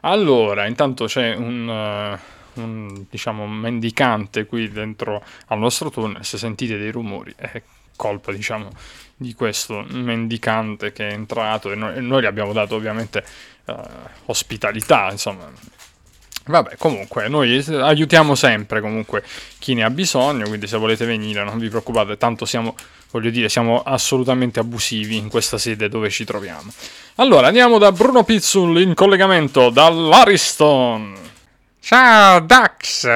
Allora, 0.00 0.66
intanto 0.66 1.04
c'è 1.04 1.34
un, 1.34 1.68
uh, 1.68 2.60
un, 2.60 3.04
diciamo, 3.10 3.46
mendicante 3.46 4.46
qui 4.46 4.70
dentro 4.70 5.22
al 5.48 5.58
nostro 5.58 5.90
tunnel, 5.90 6.24
se 6.24 6.38
sentite 6.38 6.78
dei 6.78 6.90
rumori 6.90 7.34
è 7.36 7.62
colpa, 7.96 8.32
diciamo, 8.32 8.70
di 9.16 9.34
questo 9.34 9.84
mendicante 9.90 10.92
che 10.92 11.08
è 11.08 11.12
entrato 11.12 11.70
e 11.70 11.74
noi, 11.74 12.02
noi 12.02 12.22
gli 12.22 12.26
abbiamo 12.26 12.54
dato 12.54 12.74
ovviamente 12.74 13.22
uh, 13.66 13.74
ospitalità, 14.26 15.10
insomma, 15.10 15.50
Vabbè, 16.46 16.76
comunque, 16.76 17.26
noi 17.28 17.64
aiutiamo 17.68 18.34
sempre 18.34 18.82
comunque 18.82 19.22
chi 19.58 19.72
ne 19.72 19.82
ha 19.82 19.88
bisogno, 19.88 20.46
quindi 20.46 20.66
se 20.66 20.76
volete 20.76 21.06
venire 21.06 21.42
non 21.42 21.58
vi 21.58 21.70
preoccupate, 21.70 22.18
tanto 22.18 22.44
siamo, 22.44 22.74
voglio 23.12 23.30
dire, 23.30 23.48
siamo 23.48 23.82
assolutamente 23.82 24.60
abusivi 24.60 25.16
in 25.16 25.30
questa 25.30 25.56
sede 25.56 25.88
dove 25.88 26.10
ci 26.10 26.24
troviamo. 26.24 26.70
Allora, 27.16 27.46
andiamo 27.46 27.78
da 27.78 27.92
Bruno 27.92 28.24
Pizzul 28.24 28.78
in 28.82 28.92
collegamento 28.92 29.70
dall'Ariston. 29.70 31.16
Ciao 31.80 32.40
Dax, 32.40 33.08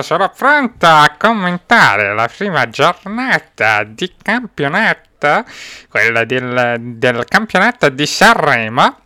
sono 0.00 0.32
pronto 0.34 0.86
a 0.86 1.14
commentare 1.18 2.14
la 2.14 2.28
prima 2.34 2.68
giornata 2.70 3.84
di 3.84 4.12
campionato, 4.22 5.44
quella 5.88 6.24
del, 6.24 6.76
del 6.80 7.24
campionato 7.26 7.88
di 7.90 8.06
Sanremo 8.06 9.01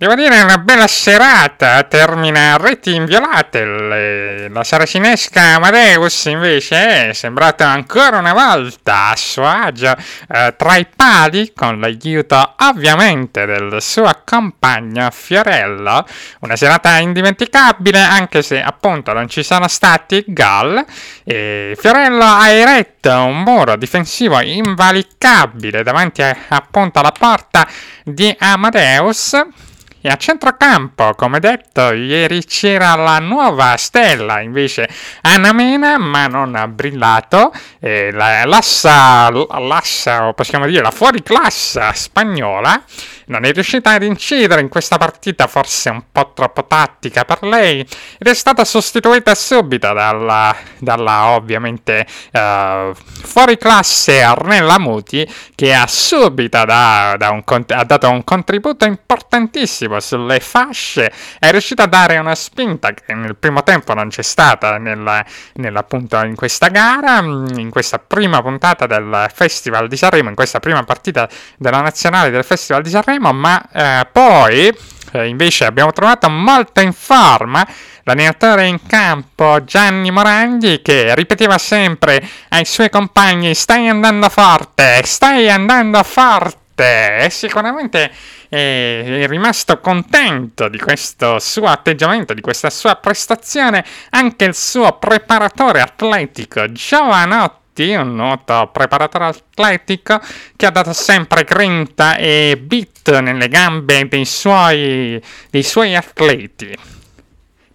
Devo 0.00 0.14
dire 0.14 0.40
una 0.40 0.56
bella 0.56 0.86
serata, 0.86 1.82
termina 1.82 2.56
reti 2.56 2.94
inviolate. 2.94 4.48
La 4.48 4.64
saracinesca 4.64 5.56
Amadeus 5.56 6.24
invece 6.24 7.10
è 7.10 7.12
sembrata 7.12 7.68
ancora 7.68 8.16
una 8.16 8.32
volta 8.32 9.08
a 9.08 9.16
suo 9.16 9.44
agio 9.46 9.94
eh, 10.26 10.54
tra 10.56 10.76
i 10.76 10.86
pali 10.96 11.52
con 11.54 11.80
l'aiuto 11.80 12.54
ovviamente 12.60 13.44
del 13.44 13.76
suo 13.82 14.10
compagno 14.24 15.10
Fiorello. 15.10 16.06
Una 16.38 16.56
serata 16.56 16.96
indimenticabile 16.96 18.00
anche 18.00 18.40
se 18.40 18.62
appunto 18.62 19.12
non 19.12 19.28
ci 19.28 19.42
sono 19.42 19.68
stati 19.68 20.24
gol 20.28 20.82
e 21.24 21.76
Fiorello 21.78 22.24
ha 22.24 22.48
eretto 22.48 23.12
un 23.22 23.42
muro 23.42 23.76
difensivo 23.76 24.40
invalicabile 24.40 25.82
davanti 25.82 26.22
appunto 26.48 27.00
alla 27.00 27.12
porta 27.12 27.68
di 28.02 28.34
Amadeus 28.38 29.68
e 30.02 30.08
a 30.08 30.16
centrocampo, 30.16 31.14
come 31.14 31.40
detto, 31.40 31.92
ieri 31.92 32.44
c'era 32.44 32.94
la 32.94 33.18
nuova 33.18 33.76
stella, 33.76 34.40
invece 34.40 34.88
Anna 35.22 35.52
Mena, 35.52 35.98
ma 35.98 36.26
non 36.26 36.54
ha 36.54 36.66
brillato. 36.66 37.52
E 37.78 38.10
la, 38.10 38.44
l'assa, 38.46 39.30
l'assa, 39.30 40.32
possiamo 40.32 40.66
dire 40.66 40.82
la 40.82 40.90
fuoriclassa 40.90 41.92
spagnola, 41.92 42.82
non 43.26 43.44
è 43.44 43.52
riuscita 43.52 43.92
ad 43.92 44.02
incidere 44.02 44.60
in 44.60 44.68
questa 44.68 44.96
partita, 44.96 45.46
forse 45.46 45.90
un 45.90 46.02
po' 46.10 46.32
troppo 46.34 46.64
tattica 46.64 47.24
per 47.24 47.42
lei, 47.42 47.80
ed 47.80 48.26
è 48.26 48.34
stata 48.34 48.64
sostituita 48.64 49.34
subito 49.34 49.92
dalla, 49.92 50.56
dalla 50.78 51.28
ovviamente 51.28 52.06
uh, 52.32 52.92
fuori 52.94 53.58
classe 53.58 54.22
Arnella 54.22 54.78
Muti, 54.78 55.28
che 55.54 55.74
ha 55.74 55.86
subito 55.86 56.64
da, 56.64 57.14
da 57.18 57.30
un, 57.30 57.42
ha 57.68 57.84
dato 57.84 58.10
un 58.10 58.24
contributo 58.24 58.84
importantissimo 58.84 59.89
sulle 59.98 60.38
fasce, 60.38 61.12
è 61.38 61.50
riuscita 61.50 61.84
a 61.84 61.86
dare 61.86 62.18
una 62.18 62.34
spinta 62.36 62.92
che 62.92 63.14
nel 63.14 63.34
primo 63.36 63.64
tempo 63.64 63.94
non 63.94 64.08
c'è 64.08 64.22
stata 64.22 64.78
nella, 64.78 65.24
nella, 65.54 65.80
appunto, 65.80 66.22
in 66.24 66.36
questa 66.36 66.68
gara, 66.68 67.18
in 67.18 67.68
questa 67.70 67.98
prima 67.98 68.40
puntata 68.42 68.86
del 68.86 69.28
Festival 69.34 69.88
di 69.88 69.96
Sanremo, 69.96 70.28
in 70.28 70.34
questa 70.36 70.60
prima 70.60 70.84
partita 70.84 71.28
della 71.56 71.80
nazionale 71.80 72.30
del 72.30 72.44
Festival 72.44 72.82
di 72.82 72.90
Sanremo, 72.90 73.32
ma 73.32 73.60
eh, 73.72 74.06
poi 74.12 74.72
eh, 75.12 75.26
invece 75.26 75.64
abbiamo 75.64 75.92
trovato 75.92 76.28
molto 76.28 76.80
in 76.80 76.92
forma 76.92 77.66
l'allenatore 78.04 78.66
in 78.66 78.80
campo 78.86 79.62
Gianni 79.64 80.10
Morandi 80.10 80.80
che 80.82 81.14
ripeteva 81.14 81.58
sempre 81.58 82.26
ai 82.50 82.64
suoi 82.64 82.90
compagni 82.90 83.54
stai 83.54 83.88
andando 83.88 84.28
forte, 84.28 85.02
stai 85.04 85.50
andando 85.50 86.02
forte 86.02 87.24
e 87.24 87.30
sicuramente 87.30 88.10
è 88.50 89.26
rimasto 89.28 89.78
contento 89.78 90.68
di 90.68 90.78
questo 90.78 91.38
suo 91.38 91.66
atteggiamento, 91.66 92.34
di 92.34 92.40
questa 92.40 92.68
sua 92.68 92.96
prestazione 92.96 93.84
anche 94.10 94.44
il 94.44 94.54
suo 94.54 94.98
preparatore 94.98 95.80
atletico 95.80 96.70
Giovanotti 96.70 97.94
un 97.94 98.14
noto 98.14 98.68
preparatore 98.72 99.26
atletico 99.26 100.20
che 100.56 100.66
ha 100.66 100.70
dato 100.70 100.92
sempre 100.92 101.44
grinta 101.44 102.16
e 102.16 102.58
beat 102.60 103.18
nelle 103.20 103.48
gambe 103.48 104.06
dei 104.08 104.24
suoi, 104.24 105.22
dei 105.48 105.62
suoi 105.62 105.94
atleti. 105.94 106.76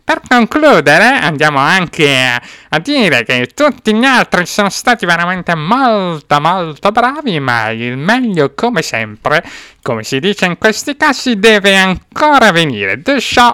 Per 0.05 0.21
concludere, 0.27 1.03
andiamo 1.03 1.57
anche 1.57 2.15
a, 2.15 2.39
a, 2.69 2.77
dire 2.77 3.23
che 3.23 3.49
tutti 3.55 3.91
gli 3.91 4.03
altri 4.03 4.45
sono 4.45 4.69
stati 4.69 5.03
veramente 5.03 5.55
molto 5.55 6.39
molto 6.39 6.91
bravi, 6.91 7.39
ma 7.39 7.71
il 7.71 7.97
meglio, 7.97 8.53
come 8.53 8.83
sempre, 8.83 9.43
come 9.85 10.01
si 10.01 10.19
dice 10.19 10.45
in 10.45 10.57
questi 10.57 10.97
casi, 10.97 11.37
deve 11.37 11.77
ancora 11.77 12.51
venire. 12.51 13.03
The 13.03 13.19
show 13.19 13.53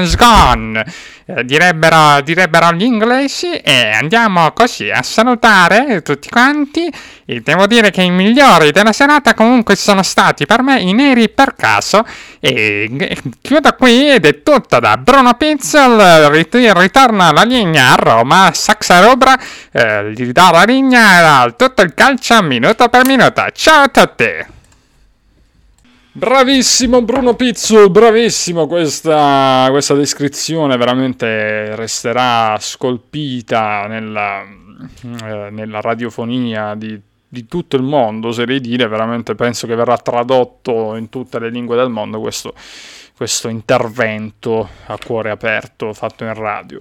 is 0.00 0.16
gone. 0.16 0.82
Eh, 1.26 1.44
direbbero, 1.44 2.22
direbbero 2.22 2.72
gli 2.72 2.84
inglesi 2.84 3.52
e 3.52 3.90
andiamo 4.00 4.52
così 4.52 4.90
a 4.90 5.02
salutare 5.02 6.00
tutti 6.00 6.30
quanti. 6.30 6.90
E 7.26 7.42
devo 7.42 7.66
dire 7.66 7.90
che 7.90 8.00
i 8.00 8.10
migliori 8.10 8.70
della 8.70 8.92
serata 8.94 9.34
comunque 9.34 9.76
sono 9.76 10.02
stati 10.02 10.46
per 10.46 10.62
me 10.62 10.80
i 10.80 10.94
neri 10.94 11.28
per 11.28 11.54
caso. 11.54 12.06
E, 12.40 12.88
e 12.98 13.18
chiudo 13.42 13.74
qui 13.74 14.12
ed 14.12 14.24
è 14.24 14.42
tutto 14.42 14.80
da 14.80 14.96
Bruno 14.96 15.34
Pizzel 15.34 16.30
rit- 16.30 16.72
ritorna 16.74 17.30
la 17.32 17.42
linea 17.42 17.92
a 17.92 17.96
Roma 17.96 18.52
Saxa 18.54 19.06
Rubra. 19.06 19.38
Eh, 19.70 20.12
gli 20.12 20.32
do 20.32 20.50
la 20.50 20.62
linea 20.62 21.40
a 21.42 21.50
tutto 21.50 21.82
il 21.82 21.92
calcio 21.92 22.42
minuto 22.42 22.88
per 22.88 23.04
minuto. 23.04 23.44
Ciao 23.52 23.82
a 23.82 23.88
tutti 23.88 24.54
Bravissimo 26.16 27.02
Bruno 27.02 27.34
Pizzu, 27.34 27.90
bravissimo 27.90 28.66
questa, 28.66 29.66
questa 29.68 29.92
descrizione, 29.92 30.78
veramente 30.78 31.76
resterà 31.76 32.56
scolpita 32.58 33.86
nella, 33.86 34.42
eh, 34.42 35.50
nella 35.50 35.82
radiofonia 35.82 36.74
di, 36.74 36.98
di, 37.28 37.46
tutto 37.46 37.76
il 37.76 37.82
mondo, 37.82 38.28
oserei 38.28 38.62
dire, 38.62 38.88
veramente 38.88 39.34
penso 39.34 39.66
che 39.66 39.74
verrà 39.74 39.98
tradotto 39.98 40.96
in 40.96 41.10
tutte 41.10 41.38
le 41.38 41.50
lingue 41.50 41.76
del 41.76 41.90
mondo 41.90 42.18
questo, 42.18 42.54
questo 43.14 43.48
intervento 43.48 44.66
a 44.86 44.96
cuore 44.96 45.28
aperto 45.28 45.92
fatto 45.92 46.24
in 46.24 46.32
radio. 46.32 46.80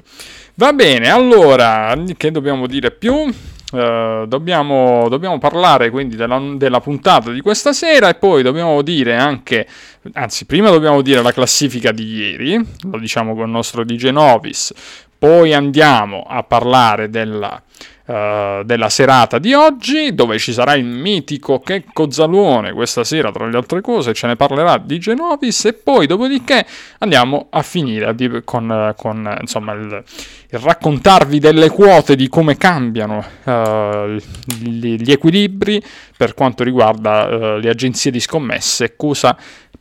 Va 0.54 0.71
bene, 0.71 1.10
allora, 1.10 1.93
che 2.15 2.32
dobbiamo 2.32 2.67
dire 2.67 2.89
più? 2.89 3.30
Uh, 3.75 4.25
dobbiamo, 4.25 5.09
dobbiamo, 5.09 5.38
parlare 5.38 5.89
quindi 5.89 6.15
della, 6.15 6.39
della, 6.55 6.79
puntata 6.79 7.31
di 7.31 7.41
questa 7.41 7.73
sera 7.73 8.07
e 8.07 8.15
poi 8.15 8.41
dobbiamo 8.41 8.81
dire 8.81 9.17
anche, 9.17 9.67
anzi 10.13 10.45
prima 10.45 10.69
dobbiamo 10.69 11.01
dire 11.01 11.21
la 11.21 11.33
classifica 11.33 11.91
di 11.91 12.05
ieri, 12.05 12.65
lo 12.83 12.97
diciamo 12.97 13.35
con 13.35 13.43
il 13.43 13.51
nostro 13.51 13.83
DJ 13.83 14.11
Novis, 14.11 14.71
Poi 15.17 15.54
andiamo 15.54 16.25
a 16.28 16.43
parlare 16.43 17.10
della 17.10 17.62
uh, 18.06 18.63
della 18.63 18.89
serata 18.89 19.39
di 19.39 19.54
oggi, 19.54 20.13
dove 20.13 20.38
ci 20.38 20.54
sarà 20.54 20.75
il 20.75 20.86
mitico 20.86 21.60
Checco 21.60 22.10
Zalone. 22.12 22.73
Questa 22.73 23.04
sera, 23.04 23.32
tra 23.32 23.47
le 23.47 23.58
altre 23.58 23.82
cose, 23.82 24.13
ce 24.13 24.28
ne 24.28 24.36
parlerà 24.36 24.78
di 24.78 24.99
Genovis 24.99 25.65
e 25.65 25.73
poi 25.73 26.08
dopodiché 26.08 26.65
andiamo 26.99 27.47
a 27.49 27.62
finire 27.62 28.13
con, 28.43 28.93
con 28.95 29.38
insomma, 29.39 29.73
il, 29.73 30.04
il, 30.49 30.60
raccontarvi 30.60 31.39
delle 31.39 31.69
quote, 31.69 32.15
di 32.15 32.28
come 32.28 32.58
cambiano 32.58 33.23
uh, 33.43 34.17
gli, 34.60 34.95
gli, 34.95 35.12
equilibri 35.12 35.82
per 36.15 36.34
quanto 36.34 36.63
riguarda 36.63 37.25
uh, 37.25 37.60
le 37.60 37.69
agenzie 37.69 38.12
di 38.12 38.19
scommesse, 38.19 38.95
cosa 38.95 39.36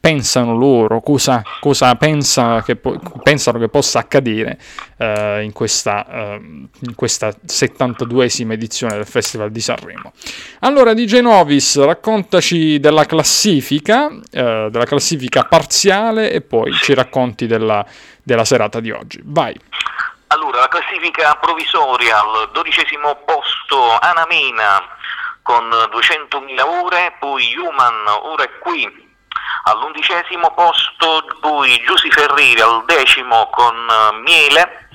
pensano 0.04 0.54
loro, 0.54 1.00
cosa, 1.00 1.42
cosa 1.60 1.94
pensa 1.94 2.60
che 2.62 2.76
po- 2.76 3.00
pensano 3.22 3.58
che 3.58 3.70
possa 3.70 4.00
accadere 4.00 4.58
uh, 4.98 5.40
in, 5.40 5.50
questa, 5.54 6.04
uh, 6.06 6.18
in, 6.34 6.94
questa, 6.94 7.30
72esima 7.30 8.52
edizione 8.52 8.96
del 8.96 9.06
Festival 9.06 9.50
di 9.50 9.62
Sanremo. 9.62 10.12
Allora, 10.60 10.92
di 10.92 11.06
Genovis, 11.06 11.82
raccontaci 11.82 12.78
della 12.80 13.06
classifica, 13.06 14.08
uh, 14.08 14.20
della 14.30 14.84
classifica 14.84 15.44
parziale 15.44 16.30
e 16.30 16.42
poi 16.42 16.70
ci 16.74 16.92
racconti 16.92 17.46
della, 17.46 17.82
della 18.22 18.44
serata 18.44 18.80
di 18.80 18.90
oggi. 18.90 19.22
Vai. 19.24 19.58
Allora, 20.26 20.60
la 20.60 20.68
classifica 20.68 21.34
provvisoria 21.40 22.18
al 22.20 22.50
dodicesimo 22.52 23.20
posto 23.24 23.96
Anamena 23.98 24.82
con 25.40 25.66
200.000 25.66 26.60
ore, 26.60 27.16
poi 27.18 27.56
Human 27.56 28.06
ora 28.22 28.44
è 28.44 28.50
qui 28.58 29.03
all'undicesimo 29.64 30.52
posto 30.54 31.24
poi 31.40 31.82
Giussi 31.86 32.10
Ferriri 32.10 32.60
al 32.60 32.84
decimo 32.84 33.48
con 33.50 33.74
uh, 33.74 34.16
Miele, 34.20 34.88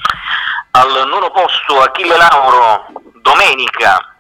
al 0.72 1.08
nono 1.08 1.32
posto 1.32 1.82
Achille 1.82 2.18
Lauro 2.18 2.88
Domenica, 3.22 4.16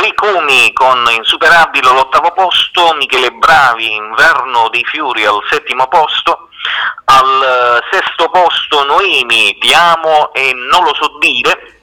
Ricumi 0.00 0.72
con 0.72 1.06
Insuperabile 1.10 1.88
all'ottavo 1.88 2.32
posto, 2.32 2.94
Michele 2.94 3.30
Bravi 3.30 3.94
Inverno 3.94 4.68
dei 4.70 4.84
Fiori 4.84 5.24
al 5.24 5.40
settimo 5.48 5.86
posto, 5.86 6.48
al 7.04 7.80
uh, 7.80 7.96
sesto 7.96 8.28
posto 8.30 8.84
Noemi 8.84 9.56
Ti 9.58 9.72
amo 9.74 10.32
e 10.32 10.52
non 10.54 10.82
lo 10.82 10.94
so 10.94 11.18
dire, 11.18 11.82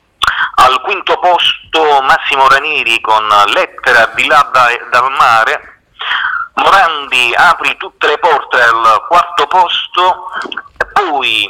al 0.56 0.82
quinto 0.82 1.18
posto 1.20 2.02
Massimo 2.02 2.48
Ranieri 2.50 3.00
con 3.00 3.28
Lettera 3.54 4.08
di 4.16 4.26
là 4.26 4.50
da, 4.52 4.70
dal 4.90 5.12
mare, 5.12 5.84
Morandi 6.62 7.34
apri 7.36 7.76
tutte 7.78 8.08
le 8.08 8.19
porte 8.19 8.62
al 8.62 9.06
quarto 9.08 9.47
posto, 9.47 10.30
poi 10.93 11.50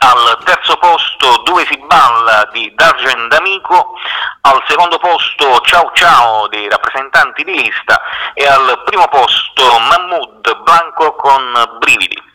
al 0.00 0.38
terzo 0.44 0.76
posto 0.76 1.42
Dove 1.44 1.64
si 1.66 1.78
balla 1.86 2.48
di 2.52 2.72
Dargen 2.74 3.28
D'Amico, 3.28 3.94
al 4.42 4.62
secondo 4.66 4.98
posto 4.98 5.60
Ciao 5.60 5.90
Ciao 5.94 6.48
dei 6.48 6.68
rappresentanti 6.68 7.44
di 7.44 7.62
lista 7.62 8.00
e 8.34 8.46
al 8.46 8.82
primo 8.84 9.06
posto 9.08 9.78
Mahmoud 9.78 10.62
Blanco 10.62 11.14
con 11.14 11.76
Brividi. 11.78 12.27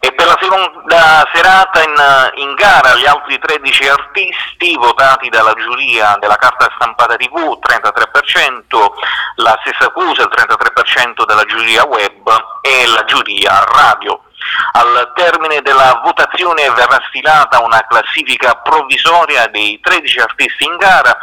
E 0.00 0.12
per 0.12 0.26
la 0.26 0.38
seconda 0.40 1.28
serata 1.32 1.82
in, 1.82 2.42
in, 2.42 2.54
gara 2.54 2.94
gli 2.94 3.06
altri 3.06 3.38
13 3.38 3.88
artisti 3.88 4.76
votati 4.76 5.28
dalla 5.28 5.54
giuria 5.54 6.16
della 6.20 6.36
carta 6.36 6.70
stampata 6.74 7.16
TV, 7.16 7.34
33%, 7.34 8.90
la 9.36 9.58
stessa 9.62 9.86
accusa, 9.86 10.22
il 10.22 10.30
33% 10.30 11.24
della 11.24 11.44
giuria 11.44 11.86
web 11.86 12.28
e 12.60 12.86
la 12.86 13.04
giuria 13.04 13.64
radio. 13.64 14.20
Al 14.72 15.12
termine 15.14 15.62
della 15.62 16.00
votazione 16.04 16.68
verrà 16.70 17.00
stilata 17.08 17.60
una 17.60 17.84
classifica 17.86 18.54
provvisoria 18.56 19.46
dei 19.48 19.80
13 19.80 20.20
artisti 20.20 20.64
in 20.64 20.76
gara 20.76 21.16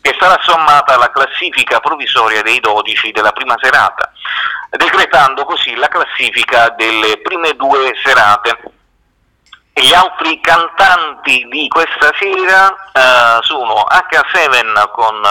che 0.00 0.16
sarà 0.18 0.38
sommata 0.42 0.94
alla 0.94 1.10
classifica 1.10 1.80
provvisoria 1.80 2.42
dei 2.42 2.60
12 2.60 3.10
della 3.10 3.32
prima 3.32 3.56
serata, 3.60 4.10
decretando 4.70 5.44
così 5.44 5.74
la 5.74 5.88
classifica 5.88 6.70
delle 6.70 7.18
prime 7.18 7.52
due 7.54 7.92
serate. 8.02 8.72
Gli 9.72 9.94
altri 9.94 10.40
cantanti 10.40 11.46
di 11.48 11.68
questa 11.68 12.12
sera 12.18 12.68
eh, 12.92 13.38
sono 13.42 13.86
H7 13.88 14.90
con 14.90 15.22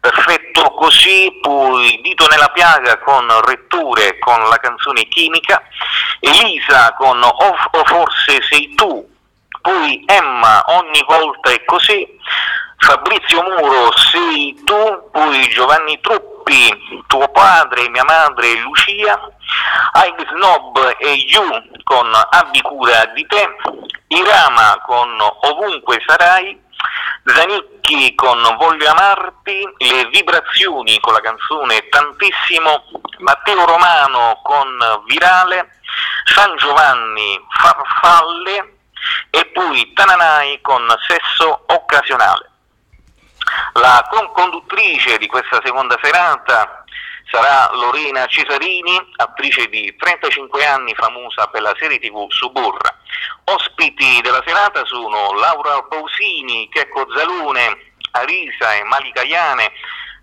Perfetto 0.00 0.70
Così, 0.70 1.38
poi 1.40 2.00
Dito 2.02 2.26
nella 2.26 2.48
Piaga 2.48 2.98
con 2.98 3.28
Retture 3.44 4.18
con 4.18 4.40
la 4.48 4.56
canzone 4.56 5.06
Chimica, 5.06 5.62
Elisa 6.18 6.94
con 6.94 7.22
o 7.22 7.56
Forse 7.84 8.42
Sei 8.42 8.74
Tu, 8.74 9.08
poi 9.62 10.02
Emma 10.04 10.64
Ogni 10.66 11.04
Volta 11.06 11.50
è 11.50 11.64
Così, 11.64 12.06
Fabrizio 12.78 13.42
Muro 13.42 13.96
sei 13.96 14.54
tu, 14.64 15.10
poi 15.10 15.48
Giovanni 15.48 15.98
Truppi, 16.00 17.04
tuo 17.06 17.28
padre, 17.28 17.88
mia 17.88 18.04
madre 18.04 18.54
Lucia, 18.58 19.18
Ike 20.06 20.26
Snob 20.30 20.94
e 20.98 21.12
You 21.14 21.62
con 21.82 22.12
Abbi 22.30 22.60
cura 22.62 23.06
di 23.06 23.26
te, 23.26 23.56
Irama 24.08 24.80
con 24.86 25.18
Ovunque 25.20 26.02
sarai, 26.06 26.62
Zanicchi 27.24 28.14
con 28.14 28.40
Voglio 28.56 28.88
amarti, 28.90 29.68
Le 29.78 30.06
vibrazioni 30.06 31.00
con 31.00 31.14
la 31.14 31.20
canzone 31.20 31.88
Tantissimo, 31.88 32.84
Matteo 33.18 33.64
Romano 33.64 34.40
con 34.42 34.78
Virale, 35.06 35.80
San 36.24 36.56
Giovanni 36.56 37.40
Farfalle 37.50 38.78
e 39.30 39.46
poi 39.46 39.92
Tananai 39.92 40.60
con 40.60 40.86
Sesso 41.08 41.64
occasionale. 41.66 42.50
La 43.74 44.06
conduttrice 44.32 45.18
di 45.18 45.26
questa 45.26 45.60
seconda 45.64 45.98
serata 46.02 46.84
sarà 47.30 47.70
Lorena 47.74 48.26
Cesarini, 48.26 48.98
attrice 49.16 49.66
di 49.68 49.94
35 49.96 50.64
anni 50.64 50.94
famosa 50.94 51.46
per 51.48 51.62
la 51.62 51.74
serie 51.78 51.98
tv 51.98 52.30
Suburra. 52.30 52.94
Ospiti 53.44 54.20
della 54.22 54.42
serata 54.46 54.84
sono 54.84 55.32
Laura 55.34 55.82
Pausini, 55.82 56.68
Checco 56.70 57.06
Zalone, 57.14 57.92
Arisa 58.12 58.74
e 58.74 58.84
Malika 58.84 59.22
Iane 59.22 59.72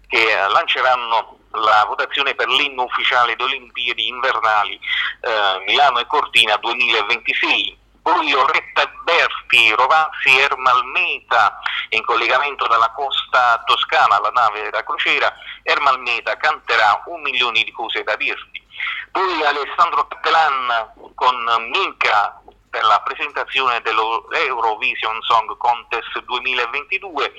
che 0.08 0.36
lanceranno 0.50 1.38
la 1.54 1.86
votazione 1.88 2.34
per 2.36 2.48
l'inno 2.48 2.84
ufficiale 2.84 3.36
delle 3.36 3.56
Olimpiadi 3.56 4.08
invernali 4.08 4.80
eh, 5.22 5.64
Milano 5.66 6.00
e 6.00 6.08
Cortina 6.08 6.56
2026. 6.58 7.82
Poi 8.04 8.34
Oretta 8.34 8.92
Berti, 9.04 9.72
Rovazzi, 9.72 10.38
Ermalmeta, 10.38 11.60
in 11.90 12.04
collegamento 12.04 12.68
dalla 12.68 12.92
costa 12.92 13.64
toscana 13.66 14.18
alla 14.18 14.30
nave 14.30 14.70
da 14.70 14.84
crociera, 14.84 15.34
Ermalmeta 15.64 16.36
canterà 16.36 17.02
un 17.06 17.22
milione 17.22 17.64
di 17.64 17.72
cose 17.72 18.04
da 18.04 18.16
dirti. 18.18 18.62
Poi 19.10 19.46
Alessandro 19.46 20.06
Cattelan 20.08 20.92
con 21.16 21.70
Minca 21.72 22.42
per 22.70 22.84
la 22.84 23.00
presentazione 23.02 23.80
dell'Eurovision 23.82 25.22
Song 25.22 25.56
Contest 25.58 26.20
2022, 26.24 27.34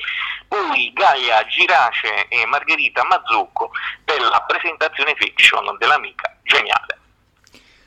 poi 0.48 0.92
Gaia 0.94 1.44
Girace 1.46 2.29
e 2.29 2.46
Margherita 2.46 3.05
Mazzucco 3.05 3.70
per 4.05 4.20
la 4.20 4.40
presentazione 4.46 5.14
fiction 5.16 5.77
dell'amica 5.79 6.35
geniale. 6.44 7.04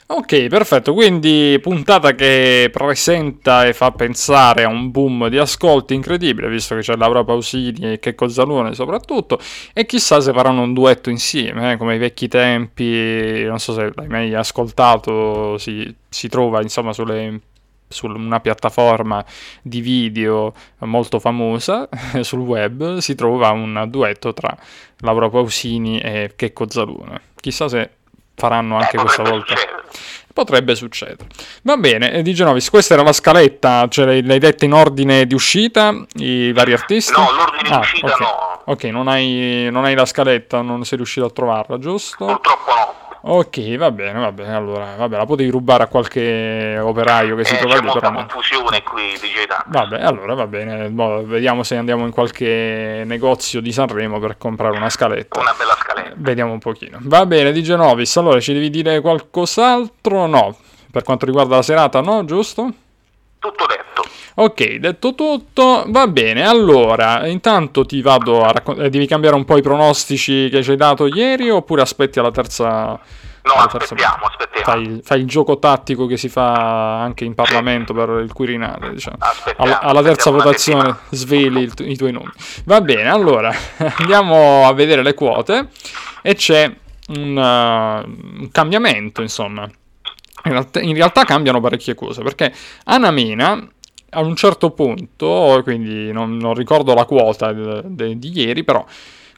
Ok, 0.10 0.48
perfetto, 0.48 0.93
quindi 0.93 1.60
puntata 1.62 2.15
che 2.15 2.70
presenta 2.72 3.65
e 3.65 3.74
fa 3.74 3.91
pensare 3.91 4.63
a 4.63 4.70
un 4.70 4.89
boom 4.89 5.28
di 5.28 5.38
ascolti 5.38 5.93
incredibile, 5.96 6.48
visto 6.48 6.76
che 6.76 6.82
c'è 6.82 6.96
Laura 6.96 7.26
Pausini 7.26 7.91
e 7.91 8.00
Checco 8.00 8.30
Zalone 8.30 8.74
soprattutto, 8.74 9.38
e 9.74 9.86
chissà 9.86 10.22
se 10.22 10.32
faranno 10.32 10.62
un 10.62 10.74
duetto 10.74 11.10
insieme, 11.10 11.74
eh, 11.74 11.78
come 11.78 11.93
ai 11.93 11.98
vecchi 11.98 12.30
tempi, 12.30 13.43
non 13.43 13.60
so 13.60 13.74
se 13.74 13.91
l'hai 13.93 14.08
mai 14.08 14.34
ascoltato, 14.34 15.58
si, 15.58 15.93
si 16.08 16.30
trova 16.30 16.62
insomma 16.62 16.93
sulle 16.93 17.41
su 17.89 18.06
una 18.06 18.39
piattaforma 18.41 19.24
di 19.62 19.80
video 19.82 20.54
molto 20.80 21.20
famosa 21.20 21.88
sul 22.22 22.39
web 22.39 22.98
si 22.98 23.15
trova 23.15 23.52
un 23.52 23.86
duetto 23.88 24.34
tra 24.34 24.56
Laura 25.00 25.30
Pausini 25.30 26.00
e 26.00 26.34
Checco 26.36 26.70
Zalone. 26.70 27.22
Chissà 27.39 27.67
se 27.70 27.97
faranno 28.38 28.78
anche 28.78 28.95
eh, 28.95 29.00
questa 29.00 29.23
volta. 29.23 29.56
Succedere. 29.56 29.84
Potrebbe 30.32 30.76
succedere. 30.76 31.28
Va 31.63 31.78
bene, 31.78 32.12
eh, 32.12 32.21
di 32.21 32.34
Genovis, 32.36 32.69
questa 32.69 32.93
era 32.93 33.02
la 33.02 33.12
scaletta, 33.12 33.88
ce 33.89 34.06
l'hai, 34.06 34.23
l'hai 34.23 34.38
detta 34.38 34.65
in 34.65 34.73
ordine 34.73 35.26
di 35.26 35.34
uscita, 35.34 36.06
i 36.17 36.54
vari 36.54 36.73
artisti? 36.73 37.12
No, 37.13 37.28
l'ordine 37.32 37.69
ah, 37.69 37.80
di 37.80 37.80
uscita 37.80 38.06
okay. 38.06 38.28
no. 38.28 38.62
Ok, 38.65 38.84
non 38.84 39.08
hai, 39.08 39.67
non 39.71 39.86
hai 39.86 39.95
la 39.95 40.06
scaletta, 40.06 40.62
non 40.62 40.86
sei 40.86 40.97
riuscito 40.97 41.26
a 41.26 41.32
trovarla, 41.32 41.80
giusto? 41.80 42.26
Purtroppo 42.26 42.71
no. 42.71 42.97
Ok, 43.22 43.76
va 43.78 43.92
bene, 43.92 44.20
va 44.20 44.32
bene. 44.32 44.56
Allora, 44.56 44.96
vabbè, 44.96 45.18
la 45.18 45.26
potevi 45.26 45.50
rubare 45.50 45.84
a 45.84 45.88
qualche 45.88 46.78
operaio 46.80 47.36
che 47.36 47.42
eh, 47.42 47.46
si 47.46 47.58
trova 47.58 47.76
lì. 47.76 47.80
C'è 47.80 47.86
molta 47.86 48.12
confusione 48.12 48.84
qui, 48.84 49.10
dice 49.20 49.48
Vabbè, 49.66 50.02
allora 50.02 50.34
va 50.34 50.48
bene. 50.48 50.90
Boh, 50.90 51.26
vediamo 51.26 51.64
se 51.64 51.76
andiamo 51.76 52.06
in 52.06 52.12
qualche 52.12 53.04
negozio 53.06 53.60
di 53.62 53.72
Sanremo 53.72 54.20
per 54.20 54.38
comprare 54.38 54.78
una 54.78 54.90
scaletta. 54.90 55.40
Una 55.40 55.54
bella 55.58 55.76
scaletta. 55.80 56.14
Vediamo 56.16 56.54
un 56.54 56.60
pochino. 56.60 57.00
Va 57.02 57.26
bene, 57.26 57.52
di 57.52 57.64
Genovis. 57.64 58.16
Allora, 58.18 58.40
ci 58.40 58.54
devi 58.54 58.70
dire 58.70 59.02
qualcos'altro? 59.02 60.26
No. 60.28 60.56
Per 60.92 61.04
quanto 61.04 61.26
riguarda 61.26 61.56
la 61.58 61.62
serata, 61.62 62.02
no, 62.02 62.24
giusto? 62.26 62.72
Tutto 63.40 63.65
detto. 63.68 63.87
Ok, 64.35 64.75
detto 64.75 65.15
tutto, 65.15 65.85
va 65.87 66.08
bene. 66.08 66.48
Allora, 66.48 67.27
intanto 67.27 67.85
ti 67.85 68.02
vado 68.02 68.43
a 68.43 68.52
raccontare. 68.52 68.89
Devi 68.89 69.08
cambiare 69.08 69.35
un 69.35 69.45
po' 69.45 69.58
i 69.58 69.62
pronostici 69.62 70.50
che 70.50 70.62
ci 70.63 70.71
hai 70.71 70.77
dato 70.77 71.08
ieri 71.08 71.50
oppure 71.50 71.81
aspetti 71.81 72.19
alla 72.19 72.31
terza 72.31 73.00
No, 73.48 73.54
alla 73.54 73.67
terza 73.67 73.93
aspettiamo, 73.93 74.25
aspettiamo. 74.25 74.65
Fai, 74.65 75.02
fai 75.04 75.19
il 75.21 75.25
gioco 75.25 75.58
tattico 75.58 76.06
che 76.06 76.17
si 76.17 76.27
fa 76.27 77.02
anche 77.02 77.23
in 77.23 77.33
Parlamento 77.33 77.93
per 77.93 78.10
il 78.21 78.33
Quirinale, 78.33 78.91
diciamo. 78.91 79.17
Alla, 79.56 79.79
alla 79.79 80.04
terza 80.04 80.29
votazione 80.31 80.98
sveli 81.12 81.62
il 81.62 81.73
i 81.77 81.95
tuoi 81.95 82.12
nomi. 82.12 82.31
Va 82.65 82.81
bene, 82.81 83.10
allora 83.10 83.54
andiamo 84.00 84.67
a 84.67 84.73
vedere 84.73 85.02
le 85.02 85.13
quote 85.13 85.69
e 86.21 86.35
c'è 86.35 86.69
un, 87.10 87.37
uh, 87.37 88.41
un 88.41 88.50
cambiamento, 88.52 89.21
insomma. 89.21 89.63
In 90.43 90.52
realtà, 90.52 90.81
in 90.81 90.93
realtà 90.93 91.23
cambiano 91.23 91.60
parecchie 91.60 91.95
cose 91.95 92.21
perché 92.21 92.54
Anamena 92.85 93.67
a 94.10 94.22
un 94.22 94.36
certo 94.36 94.72
punto, 94.72 95.60
quindi 95.64 96.12
non, 96.12 96.38
non 96.38 96.54
ricordo 96.54 96.94
la 96.94 97.06
quota 97.06 97.52
de- 97.52 97.82
de- 97.86 98.18
di 98.20 98.32
ieri, 98.34 98.64
però 98.64 98.86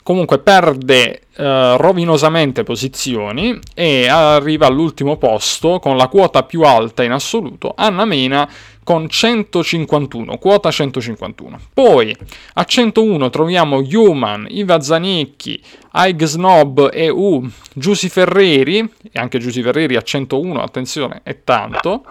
comunque 0.03 0.39
perde 0.39 1.21
eh, 1.35 1.77
rovinosamente 1.77 2.63
posizioni 2.63 3.59
e 3.75 4.07
arriva 4.07 4.67
all'ultimo 4.67 5.17
posto 5.17 5.79
con 5.79 5.97
la 5.97 6.07
quota 6.07 6.43
più 6.43 6.61
alta 6.61 7.03
in 7.03 7.11
assoluto, 7.11 7.73
Anna 7.75 8.05
Mena 8.05 8.49
con 8.83 9.07
151, 9.07 10.39
quota 10.39 10.71
151. 10.71 11.59
Poi 11.75 12.15
a 12.53 12.63
101 12.63 13.29
troviamo 13.29 13.83
Human, 13.87 14.47
Iva 14.49 14.81
Zanicchi, 14.81 15.61
Aig 15.91 16.23
Snob 16.23 16.89
EU, 16.91 17.47
Giussi 17.75 18.09
Ferreri, 18.09 18.79
e 18.79 19.19
anche 19.19 19.37
Giussi 19.37 19.61
Ferreri 19.61 19.95
a 19.95 20.01
101, 20.01 20.59
attenzione, 20.59 21.21
è 21.21 21.43
tanto. 21.43 22.03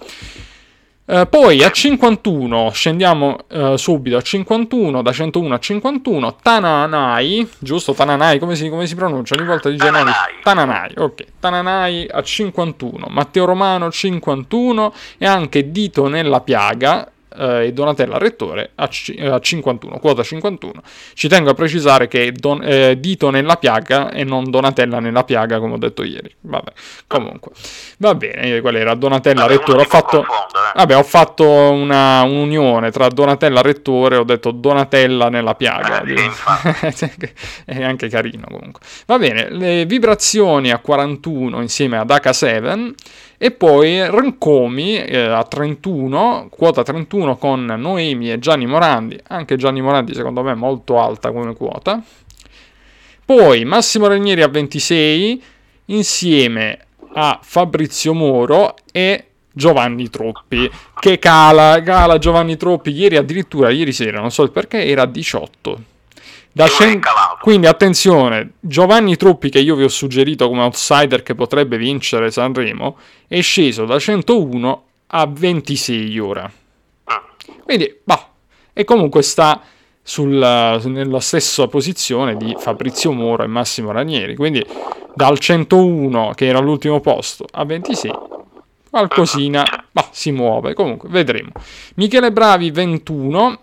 Eh, 1.10 1.24
poi 1.24 1.64
a 1.64 1.70
51 1.70 2.70
scendiamo 2.74 3.38
eh, 3.48 3.78
subito 3.78 4.18
a 4.18 4.20
51, 4.20 5.00
da 5.00 5.10
101 5.10 5.54
a 5.54 5.58
51, 5.58 6.36
Tananai, 6.42 7.48
giusto 7.58 7.94
Tananai, 7.94 8.38
come 8.38 8.54
si, 8.54 8.68
come 8.68 8.86
si 8.86 8.94
pronuncia? 8.94 9.34
Ogni 9.34 9.46
volta 9.46 9.70
dice 9.70 9.86
Tananai. 9.86 10.12
Tananai, 10.42 10.92
ok, 10.98 11.24
Tananai 11.40 12.08
a 12.10 12.22
51, 12.22 13.06
Matteo 13.08 13.46
Romano 13.46 13.90
51 13.90 14.92
e 15.16 15.24
anche 15.24 15.70
Dito 15.70 16.08
nella 16.08 16.42
piaga 16.42 17.10
eh, 17.38 17.66
e 17.66 17.72
Donatella 17.72 18.18
Rettore 18.18 18.70
a, 18.74 18.88
ci- 18.88 19.14
eh, 19.14 19.28
a 19.28 19.38
51, 19.38 19.98
quota 19.98 20.22
51. 20.22 20.82
Ci 21.14 21.28
tengo 21.28 21.50
a 21.50 21.54
precisare 21.54 22.08
che 22.08 22.26
è 22.26 22.32
Don- 22.32 22.62
eh, 22.62 22.98
Dito 22.98 23.30
nella 23.30 23.56
piaga 23.56 24.10
e 24.10 24.24
non 24.24 24.50
Donatella 24.50 25.00
nella 25.00 25.24
piaga 25.24 25.58
come 25.58 25.74
ho 25.74 25.78
detto 25.78 26.02
ieri. 26.02 26.34
Vabbè, 26.40 26.72
comunque, 27.06 27.52
va 27.98 28.14
bene, 28.14 28.56
eh, 28.56 28.60
quella 28.60 28.78
era 28.78 28.94
Donatella 28.94 29.42
Vabbè, 29.42 29.56
Rettore. 29.56 29.80
Ho 29.80 29.84
fatto... 29.84 30.22
eh. 30.22 30.26
Vabbè, 30.74 30.96
ho 30.96 31.02
fatto 31.02 31.46
una 31.48 32.22
un'unione 32.22 32.90
tra 32.90 33.08
Donatella 33.08 33.60
Rettore 33.62 34.16
e 34.16 34.18
ho 34.18 34.24
detto 34.24 34.50
Donatella 34.50 35.28
nella 35.28 35.54
piaga. 35.54 36.02
È 37.64 37.82
anche 37.82 38.08
carino 38.08 38.46
comunque. 38.50 38.80
Va 39.06 39.18
bene, 39.18 39.50
le 39.50 39.84
vibrazioni 39.86 40.70
a 40.70 40.78
41 40.78 41.60
insieme 41.60 41.98
ad 41.98 42.10
H7 42.10 42.92
e 43.38 43.52
poi 43.52 44.04
Rancomi 44.04 44.96
eh, 44.96 45.16
a 45.20 45.44
31, 45.44 46.48
quota 46.50 46.82
31 46.82 47.36
con 47.36 47.64
Noemi 47.64 48.32
e 48.32 48.40
Gianni 48.40 48.66
Morandi. 48.66 49.18
Anche 49.28 49.56
Gianni 49.56 49.80
Morandi 49.80 50.12
secondo 50.12 50.42
me 50.42 50.52
è 50.52 50.56
molto 50.56 51.00
alta 51.00 51.30
come 51.30 51.54
quota. 51.54 52.02
Poi 53.24 53.64
Massimo 53.64 54.08
Ranieri 54.08 54.42
a 54.42 54.48
26 54.48 55.42
insieme 55.86 56.78
a 57.14 57.38
Fabrizio 57.40 58.12
Moro 58.12 58.74
e 58.90 59.24
Giovanni 59.52 60.10
Troppi 60.10 60.70
che 60.98 61.18
cala, 61.18 61.80
cala 61.82 62.18
Giovanni 62.18 62.56
Troppi 62.56 62.90
ieri 62.90 63.16
addirittura 63.16 63.70
ieri 63.70 63.92
sera 63.92 64.20
non 64.20 64.30
so 64.30 64.42
il 64.42 64.50
perché 64.50 64.84
era 64.84 65.02
a 65.02 65.06
18 65.06 65.82
da 66.52 66.66
E 66.66 67.00
quindi 67.40 67.66
attenzione 67.66 68.52
Giovanni 68.60 69.16
Troppi 69.16 69.48
che 69.50 69.60
io 69.60 69.74
vi 69.74 69.84
ho 69.84 69.88
suggerito 69.88 70.48
come 70.48 70.62
outsider 70.62 71.22
che 71.22 71.34
potrebbe 71.34 71.76
vincere 71.78 72.30
Sanremo 72.30 72.96
è 73.26 73.40
sceso 73.40 73.84
da 73.84 73.98
101 73.98 74.84
a 75.08 75.26
26 75.26 76.18
ora 76.18 76.50
Mm. 77.10 77.60
quindi, 77.64 77.94
bah, 78.04 78.28
e 78.72 78.84
comunque 78.84 79.22
sta 79.22 79.62
sul- 80.02 80.80
nella 80.84 81.20
stessa 81.20 81.66
posizione 81.68 82.36
di 82.36 82.54
Fabrizio 82.58 83.12
Moro 83.12 83.42
e 83.42 83.46
Massimo 83.46 83.92
Ranieri. 83.92 84.36
Quindi 84.36 84.64
dal 85.14 85.38
101, 85.38 86.32
che 86.34 86.46
era 86.46 86.58
all'ultimo 86.58 87.00
posto, 87.00 87.44
a 87.50 87.64
26, 87.64 88.12
qualcosina 88.90 89.64
bah, 89.90 90.08
si 90.12 90.30
muove. 90.32 90.74
Comunque, 90.74 91.08
vedremo. 91.08 91.50
Michele 91.96 92.30
Bravi 92.32 92.70
21, 92.70 93.60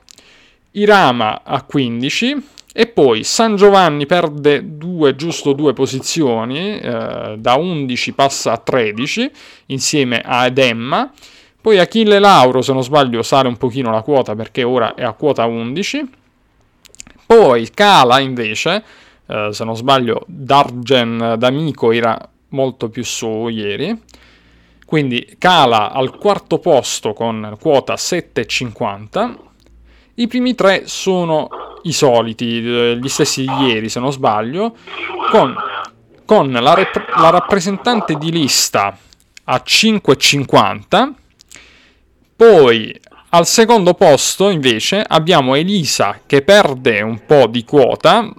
Irama 0.71 1.41
a 1.43 1.61
15. 1.63 2.35
E 2.77 2.87
poi 2.87 3.23
San 3.23 3.55
Giovanni 3.55 4.05
perde 4.05 4.75
due, 4.75 5.15
giusto 5.15 5.53
due 5.53 5.71
posizioni, 5.71 6.77
eh, 6.77 7.35
da 7.37 7.55
11 7.55 8.11
passa 8.11 8.51
a 8.51 8.57
13 8.57 9.31
insieme 9.67 10.19
a 10.19 10.45
Edemma. 10.45 11.09
Poi 11.61 11.79
Achille 11.79 12.19
Lauro, 12.19 12.61
se 12.61 12.73
non 12.73 12.83
sbaglio, 12.83 13.23
sale 13.23 13.47
un 13.47 13.55
pochino 13.55 13.91
la 13.91 14.01
quota 14.01 14.35
perché 14.35 14.63
ora 14.63 14.93
è 14.93 15.05
a 15.05 15.13
quota 15.13 15.45
11. 15.45 16.09
Poi 17.25 17.69
cala 17.69 18.19
invece, 18.19 18.83
eh, 19.25 19.49
se 19.53 19.63
non 19.63 19.77
sbaglio, 19.77 20.25
Dargen 20.27 21.35
D'Amico 21.37 21.93
era 21.93 22.29
molto 22.49 22.89
più 22.89 23.05
su 23.05 23.47
ieri. 23.47 23.97
Quindi 24.85 25.37
cala 25.39 25.93
al 25.93 26.17
quarto 26.17 26.59
posto 26.59 27.13
con 27.13 27.55
quota 27.57 27.93
7,50. 27.93 29.33
I 30.15 30.27
primi 30.27 30.55
tre 30.55 30.87
sono 30.87 31.64
i 31.85 31.93
soliti, 31.93 32.57
eh, 32.57 32.97
gli 33.01 33.09
stessi 33.09 33.41
di 33.41 33.65
ieri 33.65 33.89
se 33.89 33.99
non 33.99 34.11
sbaglio, 34.11 34.75
con, 35.31 35.55
con 36.25 36.51
la, 36.51 36.73
rep- 36.73 37.15
la 37.17 37.29
rappresentante 37.29 38.15
di 38.15 38.31
lista 38.31 38.97
a 39.45 39.61
5,50. 39.65 41.11
Poi 42.35 42.99
al 43.29 43.45
secondo 43.45 43.93
posto 43.93 44.49
invece 44.49 45.03
abbiamo 45.05 45.55
Elisa 45.55 46.21
che 46.25 46.41
perde 46.41 47.01
un 47.01 47.25
po' 47.25 47.47
di 47.47 47.63
quota 47.63 48.31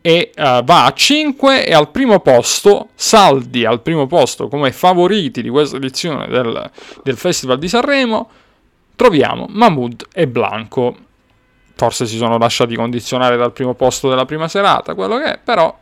e 0.00 0.30
eh, 0.34 0.62
va 0.64 0.84
a 0.84 0.92
5 0.92 1.66
e 1.66 1.74
al 1.74 1.90
primo 1.90 2.20
posto 2.20 2.88
Saldi 2.94 3.66
al 3.66 3.82
primo 3.82 4.06
posto 4.06 4.48
come 4.48 4.72
favoriti 4.72 5.42
di 5.42 5.50
questa 5.50 5.76
edizione 5.76 6.26
del, 6.28 6.70
del 7.02 7.16
Festival 7.16 7.58
di 7.58 7.68
Sanremo 7.68 8.30
troviamo 8.96 9.46
Mahmood 9.48 10.06
e 10.12 10.26
Blanco 10.26 10.96
forse 11.80 12.04
si 12.04 12.18
sono 12.18 12.36
lasciati 12.36 12.76
condizionare 12.76 13.38
dal 13.38 13.52
primo 13.52 13.72
posto 13.72 14.10
della 14.10 14.26
prima 14.26 14.48
serata 14.48 14.94
quello 14.94 15.16
che 15.16 15.32
è 15.32 15.38
però 15.42 15.74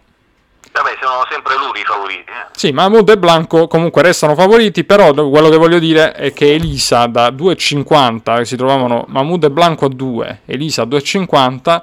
Vabbè, 0.70 0.90
sono 1.00 1.26
sempre 1.28 1.56
loro 1.56 1.76
i 1.76 1.82
favoriti. 1.82 2.30
Eh. 2.30 2.46
sì, 2.52 2.70
Mahmood 2.70 3.08
e 3.08 3.18
Blanco 3.18 3.66
comunque 3.66 4.02
restano 4.02 4.36
favoriti, 4.36 4.84
però 4.84 5.12
quello 5.12 5.48
che 5.48 5.56
voglio 5.56 5.80
dire 5.80 6.12
è 6.12 6.32
che 6.32 6.54
Elisa 6.54 7.06
da 7.06 7.30
2,50, 7.30 8.42
si 8.42 8.56
trovavano 8.56 9.04
Mahmood 9.08 9.44
e 9.44 9.50
Blanco 9.50 9.86
a 9.86 9.88
2, 9.88 10.42
Elisa 10.44 10.82
a 10.82 10.86
2,50, 10.86 11.82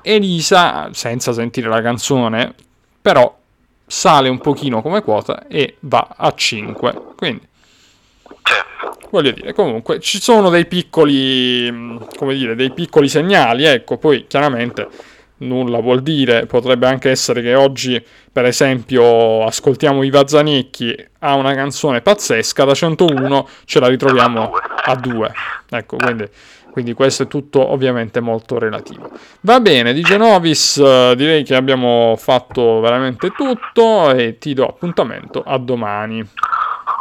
Elisa, 0.00 0.88
senza 0.92 1.32
sentire 1.32 1.68
la 1.68 1.82
canzone, 1.82 2.54
però 3.02 3.36
sale 3.84 4.28
un 4.30 4.38
pochino 4.38 4.80
come 4.80 5.02
quota 5.02 5.46
e 5.48 5.76
va 5.80 6.14
a 6.16 6.32
5, 6.32 7.00
quindi. 7.16 7.52
Voglio 9.10 9.30
dire, 9.30 9.52
comunque 9.52 10.00
ci 10.00 10.20
sono 10.20 10.50
dei 10.50 10.66
piccoli, 10.66 11.70
mh, 11.70 12.06
come 12.16 12.34
dire, 12.34 12.56
dei 12.56 12.72
piccoli 12.72 13.08
segnali, 13.08 13.64
ecco, 13.64 13.96
poi 13.96 14.26
chiaramente 14.26 14.88
nulla 15.38 15.78
vuol 15.80 16.02
dire, 16.02 16.46
potrebbe 16.46 16.86
anche 16.86 17.10
essere 17.10 17.40
che 17.40 17.54
oggi, 17.54 18.02
per 18.32 18.44
esempio, 18.44 19.44
ascoltiamo 19.44 20.02
Iva 20.02 20.26
Zanicchi, 20.26 20.94
ha 21.20 21.34
una 21.34 21.54
canzone 21.54 22.00
pazzesca, 22.00 22.64
da 22.64 22.74
101 22.74 23.48
ce 23.64 23.80
la 23.80 23.88
ritroviamo 23.88 24.50
a 24.84 24.94
2, 24.96 25.32
ecco, 25.70 25.96
quindi, 25.96 26.28
quindi 26.70 26.92
questo 26.92 27.24
è 27.24 27.26
tutto 27.28 27.70
ovviamente 27.70 28.18
molto 28.20 28.58
relativo. 28.58 29.10
Va 29.42 29.60
bene, 29.60 29.92
di 29.92 30.02
Genovis 30.02 30.76
eh, 30.78 31.14
direi 31.16 31.44
che 31.44 31.54
abbiamo 31.54 32.16
fatto 32.16 32.80
veramente 32.80 33.30
tutto 33.30 34.10
e 34.12 34.38
ti 34.38 34.54
do 34.54 34.66
appuntamento 34.66 35.42
a 35.44 35.56
domani. 35.58 36.26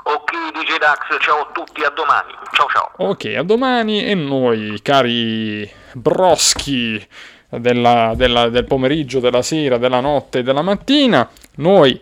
Ok, 0.06 0.43
Dax, 0.84 1.18
ciao 1.22 1.40
a 1.40 1.48
tutti, 1.54 1.82
a 1.82 1.90
domani. 1.96 2.34
Ciao 2.52 2.68
ciao. 2.68 2.92
Ok, 2.98 3.34
a 3.38 3.44
domani 3.44 4.04
e 4.04 4.16
noi, 4.16 4.82
cari 4.82 5.70
broschi 5.94 7.02
della- 7.48 8.12
della- 8.18 8.50
del 8.50 8.66
pomeriggio, 8.66 9.22
della 9.22 9.42
sera, 9.42 9.78
della 9.78 10.02
notte 10.02 10.40
e 10.40 10.44
della 10.44 10.62
mattina, 10.62 11.26
noi 11.56 11.98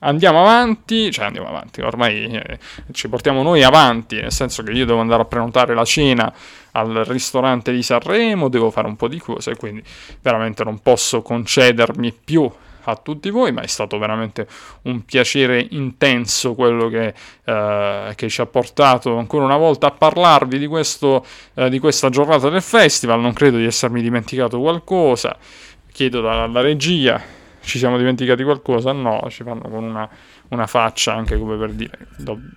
andiamo 0.00 0.40
avanti, 0.40 1.12
cioè 1.12 1.26
andiamo 1.26 1.46
avanti, 1.46 1.80
ormai 1.80 2.24
eh, 2.24 2.58
ci 2.90 3.08
portiamo 3.08 3.44
noi 3.44 3.62
avanti, 3.62 4.20
nel 4.20 4.32
senso 4.32 4.64
che 4.64 4.72
io 4.72 4.84
devo 4.84 4.98
andare 4.98 5.22
a 5.22 5.26
prenotare 5.26 5.72
la 5.72 5.84
cena 5.84 6.32
al 6.72 6.92
ristorante 7.06 7.70
di 7.70 7.84
Sanremo, 7.84 8.48
devo 8.48 8.72
fare 8.72 8.88
un 8.88 8.96
po' 8.96 9.06
di 9.06 9.20
cose, 9.20 9.54
quindi 9.54 9.80
veramente 10.20 10.64
non 10.64 10.80
posso 10.80 11.22
concedermi 11.22 12.12
più 12.24 12.50
a 12.90 12.96
tutti 12.96 13.30
voi, 13.30 13.52
ma 13.52 13.62
è 13.62 13.66
stato 13.66 13.98
veramente 13.98 14.46
un 14.82 15.04
piacere 15.04 15.66
intenso 15.70 16.54
quello 16.54 16.88
che, 16.88 17.14
eh, 17.44 18.12
che 18.14 18.28
ci 18.28 18.40
ha 18.40 18.46
portato 18.46 19.16
ancora 19.16 19.44
una 19.44 19.56
volta 19.56 19.88
a 19.88 19.90
parlarvi 19.90 20.58
di, 20.58 20.66
questo, 20.66 21.24
eh, 21.54 21.68
di 21.70 21.78
questa 21.78 22.10
giornata 22.10 22.48
del 22.48 22.62
festival. 22.62 23.20
Non 23.20 23.32
credo 23.32 23.56
di 23.56 23.64
essermi 23.64 24.02
dimenticato 24.02 24.58
qualcosa. 24.60 25.36
Chiedo 25.92 26.28
alla 26.28 26.60
regia, 26.60 27.22
ci 27.60 27.78
siamo 27.78 27.96
dimenticati 27.96 28.42
qualcosa? 28.42 28.92
No, 28.92 29.26
ci 29.30 29.42
fanno 29.42 29.68
con 29.68 29.84
una, 29.84 30.08
una 30.48 30.66
faccia 30.66 31.14
anche 31.14 31.38
come 31.38 31.56
per 31.56 31.70
dire 31.70 31.98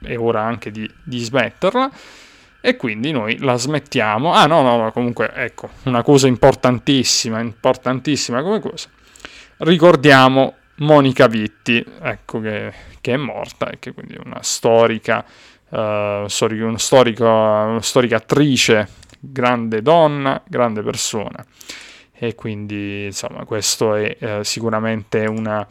è 0.03 0.17
ora 0.17 0.41
anche 0.41 0.71
di, 0.71 0.89
di 1.03 1.19
smetterla 1.19 1.91
e 2.61 2.75
quindi 2.75 3.11
noi 3.11 3.37
la 3.39 3.55
smettiamo. 3.55 4.33
Ah 4.33 4.45
no, 4.45 4.61
no, 4.61 4.91
comunque 4.91 5.31
ecco, 5.33 5.69
una 5.83 6.03
cosa 6.03 6.27
importantissima, 6.27 7.39
importantissima 7.39 8.41
come 8.41 8.59
cosa. 8.59 8.89
Ricordiamo 9.59 10.53
Monica 10.75 11.25
Vitti, 11.27 11.83
ecco 12.01 12.39
che, 12.39 12.71
che 13.01 13.13
è 13.13 13.17
morta 13.17 13.71
che 13.79 13.91
quindi 13.91 14.13
è 14.13 14.19
una 14.23 14.43
storica, 14.43 15.25
uh, 15.69 16.27
storica, 16.27 16.65
una, 16.65 16.77
storica, 16.77 17.25
una 17.25 17.81
storica 17.81 18.17
attrice, 18.17 18.87
grande 19.19 19.81
donna, 19.81 20.39
grande 20.47 20.83
persona. 20.83 21.43
E 22.13 22.35
quindi 22.35 23.05
insomma 23.05 23.45
questo 23.45 23.95
è 23.95 24.15
uh, 24.19 24.43
sicuramente 24.43 25.25
una, 25.25 25.65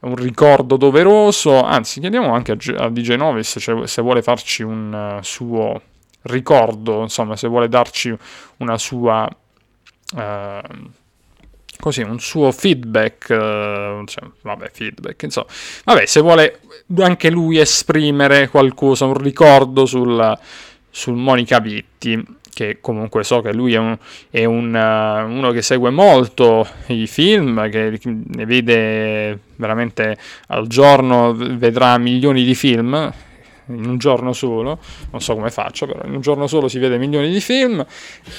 un 0.00 0.16
ricordo 0.16 0.78
doveroso, 0.78 1.62
anzi 1.62 2.00
chiediamo 2.00 2.32
anche 2.32 2.52
a, 2.52 2.84
a 2.84 2.88
DJ 2.88 3.16
Novis 3.16 3.58
se, 3.58 3.86
se 3.86 4.00
vuole 4.00 4.22
farci 4.22 4.62
un 4.62 5.18
uh, 5.18 5.22
suo 5.22 5.78
ricordo, 6.22 7.02
insomma, 7.02 7.36
se 7.36 7.48
vuole 7.48 7.68
darci 7.68 8.16
una 8.58 8.78
sua... 8.78 9.28
Uh, 10.14 11.04
così, 11.78 12.02
un 12.02 12.18
suo 12.18 12.52
feedback, 12.52 13.28
uh, 13.30 14.04
cioè, 14.06 14.28
vabbè, 14.42 14.70
feedback, 14.72 15.22
insomma, 15.22 15.46
vabbè, 15.84 16.06
se 16.06 16.20
vuole 16.20 16.60
anche 16.98 17.30
lui 17.30 17.58
esprimere 17.58 18.48
qualcosa, 18.48 19.04
un 19.04 19.14
ricordo 19.14 19.86
sul, 19.86 20.38
sul 20.90 21.14
Monica 21.14 21.60
Vitti, 21.60 22.24
che 22.52 22.78
comunque 22.80 23.22
so 23.22 23.42
che 23.42 23.52
lui 23.52 23.74
è, 23.74 23.78
un, 23.78 23.96
è 24.30 24.44
un, 24.44 24.74
uh, 24.74 25.30
uno 25.30 25.50
che 25.50 25.60
segue 25.60 25.90
molto 25.90 26.66
i 26.86 27.06
film, 27.06 27.68
che 27.70 28.00
ne 28.02 28.46
vede 28.46 29.38
veramente 29.56 30.16
al 30.48 30.66
giorno, 30.66 31.34
vedrà 31.34 31.98
milioni 31.98 32.44
di 32.44 32.54
film, 32.54 33.12
in 33.68 33.86
un 33.86 33.98
giorno 33.98 34.32
solo, 34.32 34.78
non 35.10 35.20
so 35.20 35.34
come 35.34 35.50
faccio, 35.50 35.86
però 35.86 36.04
in 36.04 36.14
un 36.14 36.20
giorno 36.20 36.46
solo 36.46 36.68
si 36.68 36.78
vede 36.78 36.98
milioni 36.98 37.30
di 37.30 37.40
film 37.40 37.84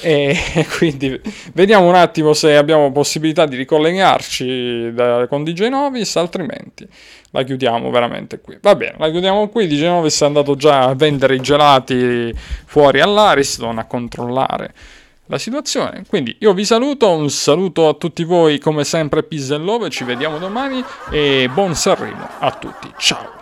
e 0.00 0.36
quindi 0.78 1.20
vediamo 1.52 1.88
un 1.88 1.94
attimo 1.94 2.32
se 2.32 2.56
abbiamo 2.56 2.92
possibilità 2.92 3.46
di 3.46 3.56
ricollegarci 3.56 4.92
da, 4.92 5.26
con 5.28 5.44
DJ 5.44 5.68
Novis, 5.68 6.16
altrimenti 6.16 6.86
la 7.30 7.42
chiudiamo 7.42 7.90
veramente 7.90 8.40
qui. 8.40 8.58
Va 8.60 8.74
bene, 8.74 8.94
la 8.98 9.10
chiudiamo 9.10 9.48
qui, 9.48 9.66
DJ 9.66 9.84
Novis 9.84 10.20
è 10.20 10.26
andato 10.26 10.56
già 10.56 10.84
a 10.84 10.94
vendere 10.94 11.34
i 11.34 11.40
gelati 11.40 12.32
fuori 12.34 13.00
all'Ariston, 13.00 13.78
a 13.78 13.84
controllare 13.84 14.74
la 15.28 15.38
situazione. 15.38 16.04
Quindi 16.08 16.36
io 16.40 16.52
vi 16.52 16.64
saluto, 16.64 17.10
un 17.10 17.30
saluto 17.30 17.88
a 17.88 17.94
tutti 17.94 18.24
voi 18.24 18.58
come 18.58 18.84
sempre, 18.84 19.22
peace 19.22 19.54
and 19.54 19.64
love, 19.64 19.90
ci 19.90 20.04
vediamo 20.04 20.38
domani 20.38 20.82
e 21.10 21.48
buon 21.52 21.74
Sanremo 21.74 22.28
a 22.38 22.50
tutti, 22.52 22.90
ciao! 22.96 23.37